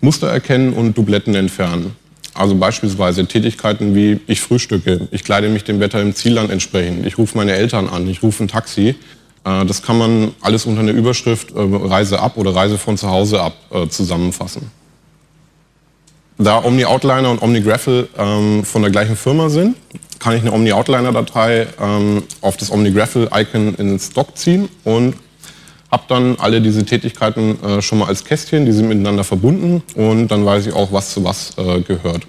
Muster 0.00 0.28
erkennen 0.28 0.72
und 0.74 0.96
Dubletten 0.98 1.34
entfernen. 1.34 1.96
Also 2.34 2.56
beispielsweise 2.56 3.26
Tätigkeiten 3.26 3.94
wie 3.94 4.20
ich 4.26 4.40
frühstücke, 4.40 5.08
ich 5.12 5.22
kleide 5.22 5.48
mich 5.48 5.64
dem 5.64 5.78
Wetter 5.78 6.02
im 6.02 6.14
Zielland 6.14 6.50
entsprechend, 6.50 7.06
ich 7.06 7.16
rufe 7.16 7.36
meine 7.36 7.52
Eltern 7.52 7.88
an, 7.88 8.08
ich 8.08 8.22
rufe 8.22 8.44
ein 8.44 8.48
Taxi. 8.48 8.96
Äh, 9.44 9.64
das 9.64 9.82
kann 9.82 9.98
man 9.98 10.32
alles 10.40 10.66
unter 10.66 10.80
einer 10.80 10.92
Überschrift 10.92 11.52
äh, 11.52 11.60
Reise 11.60 12.20
ab 12.20 12.36
oder 12.36 12.54
Reise 12.54 12.76
von 12.76 12.98
zu 12.98 13.08
Hause 13.08 13.40
ab 13.40 13.54
äh, 13.70 13.86
zusammenfassen. 13.88 14.70
Da 16.36 16.64
Omni 16.64 16.84
Outliner 16.84 17.30
und 17.30 17.40
Omni 17.42 17.60
Graphel 17.60 18.08
ähm, 18.18 18.64
von 18.64 18.82
der 18.82 18.90
gleichen 18.90 19.14
Firma 19.14 19.48
sind, 19.48 19.76
kann 20.18 20.34
ich 20.34 20.40
eine 20.40 20.52
Omni 20.52 20.72
Outliner 20.72 21.12
Datei 21.12 21.68
ähm, 21.80 22.24
auf 22.40 22.56
das 22.56 22.72
Omni 22.72 22.90
Graphel 22.90 23.28
Icon 23.32 23.74
ins 23.76 24.10
Dock 24.10 24.36
ziehen 24.36 24.68
und 24.82 25.14
habe 25.94 26.04
dann 26.08 26.36
alle 26.40 26.60
diese 26.60 26.84
Tätigkeiten 26.84 27.62
äh, 27.62 27.80
schon 27.80 27.98
mal 27.98 28.08
als 28.08 28.24
Kästchen, 28.24 28.66
die 28.66 28.72
sind 28.72 28.88
miteinander 28.88 29.22
verbunden 29.22 29.80
und 29.94 30.26
dann 30.26 30.44
weiß 30.44 30.66
ich 30.66 30.72
auch, 30.72 30.92
was 30.92 31.14
zu 31.14 31.22
was 31.22 31.56
äh, 31.56 31.82
gehört. 31.82 32.26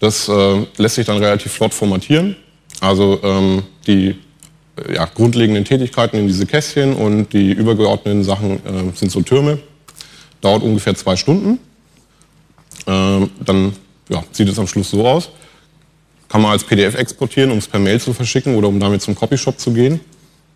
Das 0.00 0.28
äh, 0.28 0.66
lässt 0.76 0.96
sich 0.96 1.06
dann 1.06 1.16
relativ 1.16 1.52
flott 1.52 1.72
formatieren. 1.72 2.36
Also 2.82 3.18
ähm, 3.22 3.62
die 3.86 4.16
äh, 4.76 4.96
ja, 4.96 5.06
grundlegenden 5.06 5.64
Tätigkeiten 5.64 6.18
in 6.18 6.26
diese 6.26 6.44
Kästchen 6.44 6.94
und 6.94 7.32
die 7.32 7.52
übergeordneten 7.52 8.22
Sachen 8.22 8.56
äh, 8.66 8.94
sind 8.94 9.10
so 9.10 9.22
Türme. 9.22 9.58
Dauert 10.42 10.62
ungefähr 10.62 10.94
zwei 10.94 11.16
Stunden. 11.16 11.58
Ähm, 12.86 13.30
dann 13.42 13.72
ja, 14.10 14.22
sieht 14.30 14.50
es 14.50 14.58
am 14.58 14.66
Schluss 14.66 14.90
so 14.90 15.08
aus. 15.08 15.30
Kann 16.28 16.42
man 16.42 16.50
als 16.50 16.64
PDF 16.64 16.96
exportieren, 16.96 17.50
um 17.50 17.56
es 17.56 17.66
per 17.66 17.80
Mail 17.80 17.98
zu 17.98 18.12
verschicken 18.12 18.56
oder 18.56 18.68
um 18.68 18.78
damit 18.78 19.00
zum 19.00 19.14
Copyshop 19.14 19.58
zu 19.58 19.72
gehen. 19.72 20.00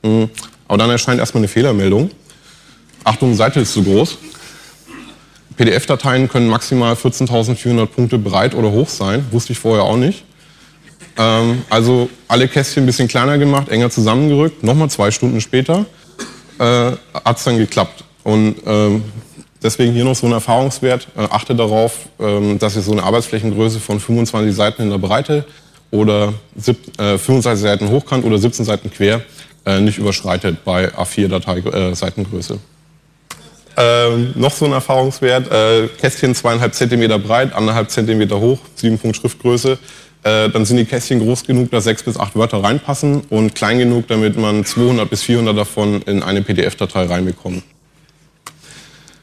Mhm. 0.02 0.28
Aber 0.70 0.78
dann 0.78 0.90
erscheint 0.90 1.18
erstmal 1.18 1.40
eine 1.40 1.48
Fehlermeldung. 1.48 2.12
Achtung, 3.02 3.35
Seite 3.35 3.59
ist 3.59 3.72
zu 3.72 3.83
groß. 3.83 4.18
PDF-Dateien 5.56 6.28
können 6.28 6.46
maximal 6.46 6.94
14.400 6.94 7.87
Punkte 7.87 8.18
breit 8.18 8.54
oder 8.54 8.70
hoch 8.70 8.88
sein. 8.88 9.26
Wusste 9.33 9.52
ich 9.52 9.59
vorher 9.59 9.83
auch 9.83 9.96
nicht. 9.96 10.22
Ähm, 11.16 11.62
also 11.70 12.09
alle 12.28 12.46
Kästchen 12.46 12.85
ein 12.85 12.87
bisschen 12.87 13.09
kleiner 13.09 13.37
gemacht, 13.37 13.68
enger 13.68 13.90
zusammengerückt. 13.90 14.62
Nochmal 14.62 14.88
zwei 14.90 15.11
Stunden 15.11 15.40
später 15.40 15.87
äh, 16.61 16.92
hat 17.24 17.38
es 17.38 17.42
dann 17.42 17.59
geklappt. 17.59 18.04
Und 18.22 18.54
ähm, 18.64 19.02
deswegen 19.61 19.92
hier 19.92 20.04
noch 20.04 20.14
so 20.14 20.28
ein 20.28 20.33
Erfahrungswert. 20.33 21.09
Äh, 21.16 21.22
achte 21.22 21.56
darauf, 21.56 21.98
ähm, 22.20 22.61
dass 22.61 22.76
ihr 22.76 22.83
so 22.83 22.92
eine 22.92 23.02
Arbeitsflächengröße 23.02 23.80
von 23.80 23.98
25 23.98 24.54
Seiten 24.54 24.83
in 24.83 24.90
der 24.90 24.98
Breite 24.98 25.44
oder 25.90 26.33
sieb, 26.54 26.96
äh, 27.00 27.18
25 27.18 27.61
Seiten 27.61 27.88
hochkant 27.88 28.24
oder 28.24 28.38
17 28.38 28.64
Seiten 28.64 28.88
quer 28.88 29.20
äh, 29.64 29.80
nicht 29.80 29.98
überschreitet 29.98 30.64
bei 30.64 30.92
A4-Datei-Seitengröße. 30.94 32.54
Äh, 32.54 32.58
ähm, 33.80 34.32
noch 34.34 34.52
so 34.52 34.66
ein 34.66 34.72
Erfahrungswert, 34.72 35.50
äh, 35.50 35.88
Kästchen 35.88 36.34
zweieinhalb 36.34 36.74
Zentimeter 36.74 37.18
breit, 37.18 37.52
anderthalb 37.52 37.90
Zentimeter 37.90 38.38
hoch, 38.40 38.58
sieben 38.74 38.98
Punkt 38.98 39.16
Schriftgröße. 39.16 39.78
Äh, 40.22 40.50
dann 40.50 40.66
sind 40.66 40.76
die 40.76 40.84
Kästchen 40.84 41.20
groß 41.20 41.44
genug, 41.44 41.70
dass 41.70 41.84
sechs 41.84 42.02
bis 42.02 42.18
acht 42.18 42.36
Wörter 42.36 42.62
reinpassen 42.62 43.22
und 43.30 43.54
klein 43.54 43.78
genug, 43.78 44.06
damit 44.08 44.36
man 44.36 44.64
200 44.66 45.08
bis 45.08 45.22
400 45.22 45.56
davon 45.56 46.02
in 46.02 46.22
eine 46.22 46.42
PDF-Datei 46.42 47.06
reinbekommt. 47.06 47.62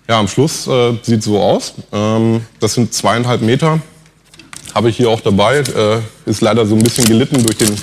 Ja, 0.10 0.19
am 0.19 0.28
Schluss 0.28 0.67
äh, 0.67 0.93
sieht 1.04 1.21
so 1.21 1.39
aus. 1.39 1.73
Ähm, 1.91 2.41
das 2.60 2.73
sind 2.73 2.93
zweieinhalb 2.93 3.41
Meter. 3.41 3.80
Habe 4.73 4.89
ich 4.89 4.97
hier 4.97 5.10
auch 5.10 5.21
dabei. 5.21 5.60
Äh, 5.60 6.00
ist 6.26 6.41
leider 6.41 6.65
so 6.65 6.76
ein 6.76 6.82
bisschen 6.82 7.06
gelitten 7.06 7.43
durch 7.43 7.58
den, 7.58 7.76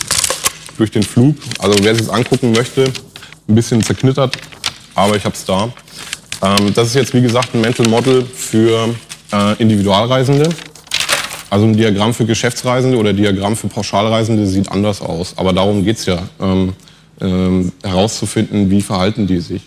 durch 0.76 0.90
den 0.90 1.02
Flug. 1.02 1.36
Also 1.58 1.76
wer 1.82 1.94
sich 1.94 2.12
angucken 2.12 2.52
möchte, 2.52 2.84
ein 3.48 3.54
bisschen 3.54 3.82
zerknittert, 3.82 4.36
aber 4.94 5.16
ich 5.16 5.24
habe 5.24 5.34
es 5.34 5.44
da. 5.44 5.72
Ähm, 6.42 6.74
das 6.74 6.88
ist 6.88 6.94
jetzt 6.94 7.14
wie 7.14 7.22
gesagt 7.22 7.54
ein 7.54 7.60
Mental 7.60 7.88
Model 7.88 8.24
für 8.24 8.94
äh, 9.32 9.54
Individualreisende. 9.60 10.48
Also 11.50 11.66
ein 11.66 11.76
Diagramm 11.76 12.12
für 12.12 12.26
Geschäftsreisende 12.26 12.98
oder 12.98 13.12
Diagramm 13.12 13.56
für 13.56 13.68
Pauschalreisende 13.68 14.46
sieht 14.46 14.70
anders 14.70 15.00
aus. 15.00 15.34
Aber 15.36 15.52
darum 15.52 15.84
geht 15.84 15.98
es 15.98 16.06
ja, 16.06 16.18
ähm, 16.40 16.72
ähm, 17.20 17.72
herauszufinden, 17.82 18.70
wie 18.70 18.82
verhalten 18.82 19.26
die 19.26 19.40
sich. 19.40 19.62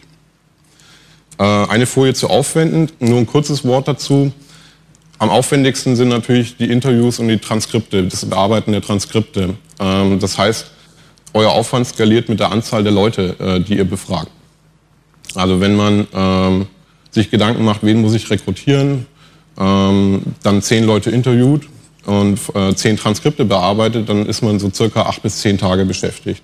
Äh, 1.40 1.44
eine 1.44 1.86
Folie 1.86 2.14
zu 2.14 2.30
aufwenden, 2.30 2.92
nur 3.00 3.20
ein 3.20 3.26
kurzes 3.28 3.64
Wort 3.64 3.88
dazu. 3.88 4.34
Am 5.20 5.30
aufwendigsten 5.30 5.96
sind 5.96 6.10
natürlich 6.10 6.58
die 6.58 6.70
Interviews 6.70 7.20
und 7.20 7.28
die 7.28 7.38
Transkripte, 7.38 8.04
das 8.04 8.26
Bearbeiten 8.26 8.72
der 8.72 8.82
Transkripte. 8.82 9.56
Ähm, 9.80 10.20
das 10.20 10.38
heißt, 10.38 10.72
euer 11.38 11.52
Aufwand 11.52 11.88
skaliert 11.88 12.30
mit 12.30 12.40
der 12.40 12.52
Anzahl 12.52 12.84
der 12.84 12.92
Leute, 12.92 13.36
äh, 13.40 13.60
die 13.60 13.78
ihr 13.78 13.86
befragt. 13.86 14.32
Also 15.36 15.62
wenn 15.62 15.76
man 15.76 16.08
ähm, 16.14 16.66
sich 17.12 17.30
Gedanken 17.30 17.64
macht, 17.64 17.84
wen 17.84 18.02
muss 18.02 18.14
ich 18.14 18.30
rekrutieren, 18.30 19.06
ähm, 19.60 20.22
dann 20.44 20.62
zehn 20.62 20.84
Leute 20.84 21.12
interviewt 21.12 21.68
und 22.06 22.40
äh, 22.56 22.74
zehn 22.74 22.98
Transkripte 22.98 23.46
bearbeitet, 23.46 24.10
dann 24.10 24.26
ist 24.26 24.42
man 24.42 24.60
so 24.60 24.72
circa 24.72 25.04
acht 25.04 25.22
bis 25.22 25.40
zehn 25.42 25.58
Tage 25.58 25.86
beschäftigt. 25.86 26.42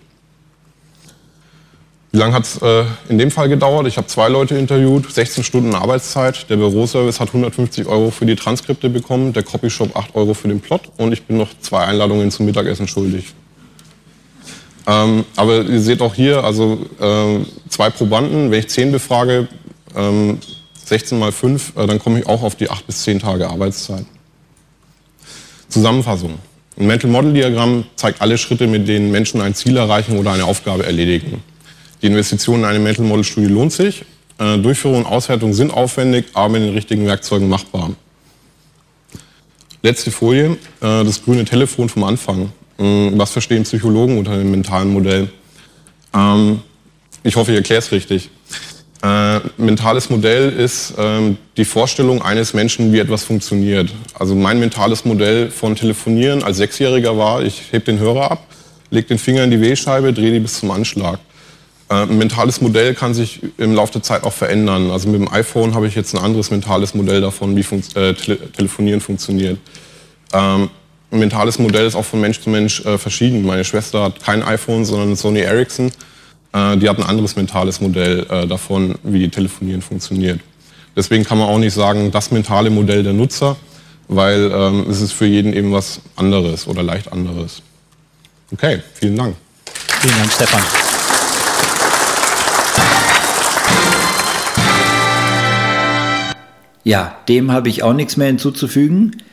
Wie 2.11 2.19
lange 2.19 2.35
hat 2.35 2.43
es 2.43 2.61
äh, 2.61 2.83
in 3.09 3.17
dem 3.17 3.31
Fall 3.31 3.49
gedauert? 3.49 3.87
Ich 3.87 3.97
habe 3.97 4.05
zwei 4.05 4.29
Leute 4.29 4.55
interviewt, 4.55 5.11
16 5.11 5.43
Stunden 5.43 5.73
Arbeitszeit. 5.73 6.47
Der 6.47 6.57
Büroservice 6.57 7.19
hat 7.19 7.29
150 7.29 7.87
Euro 7.87 8.11
für 8.11 8.27
die 8.27 8.35
Transkripte 8.35 8.91
bekommen, 8.91 9.33
der 9.33 9.41
Copyshop 9.41 9.95
8 9.95 10.13
Euro 10.15 10.35
für 10.35 10.47
den 10.47 10.59
Plot 10.59 10.91
und 10.97 11.11
ich 11.11 11.23
bin 11.23 11.37
noch 11.37 11.49
zwei 11.61 11.85
Einladungen 11.85 12.29
zum 12.29 12.45
Mittagessen 12.45 12.87
schuldig. 12.87 13.33
Ähm, 14.85 15.23
aber 15.35 15.63
ihr 15.63 15.79
seht 15.79 16.01
auch 16.01 16.13
hier, 16.13 16.43
also 16.43 16.85
äh, 16.99 17.39
zwei 17.69 17.89
Probanden, 17.89 18.51
wenn 18.51 18.59
ich 18.59 18.67
zehn 18.69 18.91
befrage, 18.91 19.47
ähm, 19.95 20.39
16 20.85 21.17
mal 21.17 21.31
5, 21.31 21.73
äh, 21.77 21.87
dann 21.87 21.99
komme 21.99 22.19
ich 22.19 22.27
auch 22.27 22.43
auf 22.43 22.55
die 22.55 22.69
8 22.69 22.85
bis 22.85 23.03
10 23.03 23.19
Tage 23.19 23.49
Arbeitszeit. 23.49 24.05
Zusammenfassung. 25.69 26.37
Ein 26.77 26.87
Mental 26.87 27.09
Model 27.09 27.33
Diagramm 27.33 27.85
zeigt 27.95 28.21
alle 28.21 28.37
Schritte, 28.37 28.67
mit 28.67 28.87
denen 28.87 29.11
Menschen 29.11 29.41
ein 29.41 29.55
Ziel 29.55 29.77
erreichen 29.77 30.17
oder 30.17 30.33
eine 30.33 30.45
Aufgabe 30.45 30.85
erledigen. 30.85 31.41
Die 32.01 32.07
Investition 32.07 32.59
in 32.59 32.65
eine 32.65 32.79
Mental 32.79 33.05
Model 33.05 33.23
Studie 33.23 33.47
lohnt 33.47 33.71
sich. 33.71 34.03
Äh, 34.37 34.57
Durchführung 34.57 34.99
und 34.99 35.05
Auswertung 35.05 35.53
sind 35.53 35.71
aufwendig, 35.71 36.25
aber 36.33 36.49
mit 36.49 36.63
den 36.63 36.73
richtigen 36.73 37.05
Werkzeugen 37.05 37.47
machbar. 37.47 37.91
Letzte 39.83 40.11
Folie, 40.11 40.51
äh, 40.81 41.03
das 41.03 41.23
grüne 41.23 41.45
Telefon 41.45 41.89
vom 41.89 42.03
Anfang. 42.03 42.51
Hm, 42.77 43.13
was 43.17 43.31
verstehen 43.31 43.63
Psychologen 43.63 44.17
unter 44.17 44.37
dem 44.37 44.51
mentalen 44.51 44.91
Modell? 44.91 45.29
Ähm, 46.13 46.61
ich 47.23 47.35
hoffe, 47.35 47.51
ich 47.51 47.57
erkläre 47.57 47.79
es 47.79 47.91
richtig. 47.91 48.29
Äh, 49.03 49.41
mentales 49.57 50.09
Modell 50.09 50.49
ist 50.49 50.93
ähm, 50.97 51.37
die 51.57 51.65
Vorstellung 51.65 52.21
eines 52.21 52.53
Menschen, 52.53 52.93
wie 52.93 52.99
etwas 52.99 53.23
funktioniert. 53.25 53.93
Also 54.17 54.33
mein 54.33 54.59
mentales 54.59 55.03
Modell 55.03 55.51
von 55.51 55.75
Telefonieren 55.75 56.41
als 56.41 56.57
Sechsjähriger 56.57 57.17
war, 57.17 57.43
ich 57.43 57.63
heb 57.71 57.83
den 57.83 57.99
Hörer 57.99 58.31
ab, 58.31 58.47
leg 58.91 59.07
den 59.07 59.17
Finger 59.17 59.43
in 59.43 59.51
die 59.51 59.59
Wählscheibe, 59.59 60.13
drehe 60.13 60.31
die 60.31 60.39
bis 60.39 60.59
zum 60.59 60.71
Anschlag. 60.71 61.19
Äh, 61.89 62.03
ein 62.03 62.17
mentales 62.17 62.61
Modell 62.61 62.93
kann 62.93 63.13
sich 63.13 63.41
im 63.57 63.73
Laufe 63.75 63.93
der 63.93 64.03
Zeit 64.03 64.23
auch 64.23 64.31
verändern. 64.31 64.89
Also 64.89 65.09
mit 65.09 65.19
dem 65.19 65.31
iPhone 65.31 65.75
habe 65.75 65.87
ich 65.87 65.95
jetzt 65.95 66.15
ein 66.15 66.23
anderes 66.23 66.49
mentales 66.49 66.93
Modell 66.93 67.19
davon, 67.19 67.57
wie 67.57 67.63
fun 67.63 67.83
äh, 67.95 68.13
Tele 68.13 68.51
Telefonieren 68.53 69.01
funktioniert. 69.01 69.59
Ähm, 70.31 70.69
mentales 71.13 71.59
Modell 71.59 71.85
ist 71.85 71.95
auch 71.95 72.05
von 72.05 72.19
Mensch 72.19 72.41
zu 72.41 72.49
Mensch 72.49 72.83
äh, 72.85 72.97
verschieden. 72.97 73.45
Meine 73.45 73.63
Schwester 73.63 74.03
hat 74.03 74.21
kein 74.21 74.43
iPhone, 74.43 74.85
sondern 74.85 75.15
Sony 75.15 75.39
Ericsson. 75.39 75.91
Äh, 76.53 76.77
die 76.77 76.89
hat 76.89 76.97
ein 76.97 77.03
anderes 77.03 77.35
mentales 77.35 77.81
Modell 77.81 78.25
äh, 78.29 78.47
davon, 78.47 78.95
wie 79.03 79.29
Telefonieren 79.29 79.81
funktioniert. 79.81 80.39
Deswegen 80.95 81.23
kann 81.23 81.37
man 81.37 81.47
auch 81.47 81.57
nicht 81.57 81.73
sagen, 81.73 82.11
das 82.11 82.31
mentale 82.31 82.69
Modell 82.69 83.03
der 83.03 83.13
Nutzer, 83.13 83.55
weil 84.07 84.51
ähm, 84.53 84.85
es 84.89 85.01
ist 85.01 85.13
für 85.13 85.25
jeden 85.25 85.53
eben 85.53 85.71
was 85.71 86.01
anderes 86.15 86.67
oder 86.67 86.83
leicht 86.83 87.11
anderes. 87.11 87.61
Okay, 88.51 88.81
vielen 88.93 89.15
Dank. 89.15 89.35
Vielen 90.01 90.17
Dank, 90.17 90.31
Stefan. 90.31 90.61
Ja, 96.83 97.15
dem 97.29 97.51
habe 97.51 97.69
ich 97.69 97.81
auch 97.81 97.93
nichts 97.93 98.17
mehr 98.17 98.27
hinzuzufügen 98.27 99.23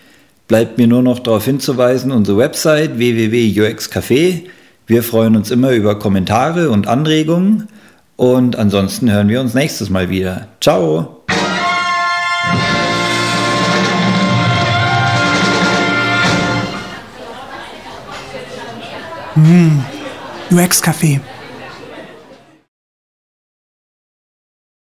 bleibt 0.51 0.79
mir 0.79 0.89
nur 0.89 1.03
noch 1.03 1.21
darauf 1.21 1.45
hinzuweisen, 1.45 2.11
unsere 2.11 2.37
Website 2.37 2.99
www.uxcafé. 2.99 4.47
Wir 4.85 5.05
freuen 5.05 5.37
uns 5.37 5.53
immer 5.53 5.71
über 5.71 5.97
Kommentare 5.97 6.71
und 6.71 6.89
Anregungen 6.89 7.69
und 8.17 8.57
ansonsten 8.57 9.13
hören 9.13 9.29
wir 9.29 9.41
uns 9.41 9.55
nächstes 9.55 9.91
Mal 9.91 10.11
wieder. 10.11 10.49
Ciao! 10.61 11.23
Mmh, 19.37 19.85
UX 20.51 20.83
Café. 20.83 21.21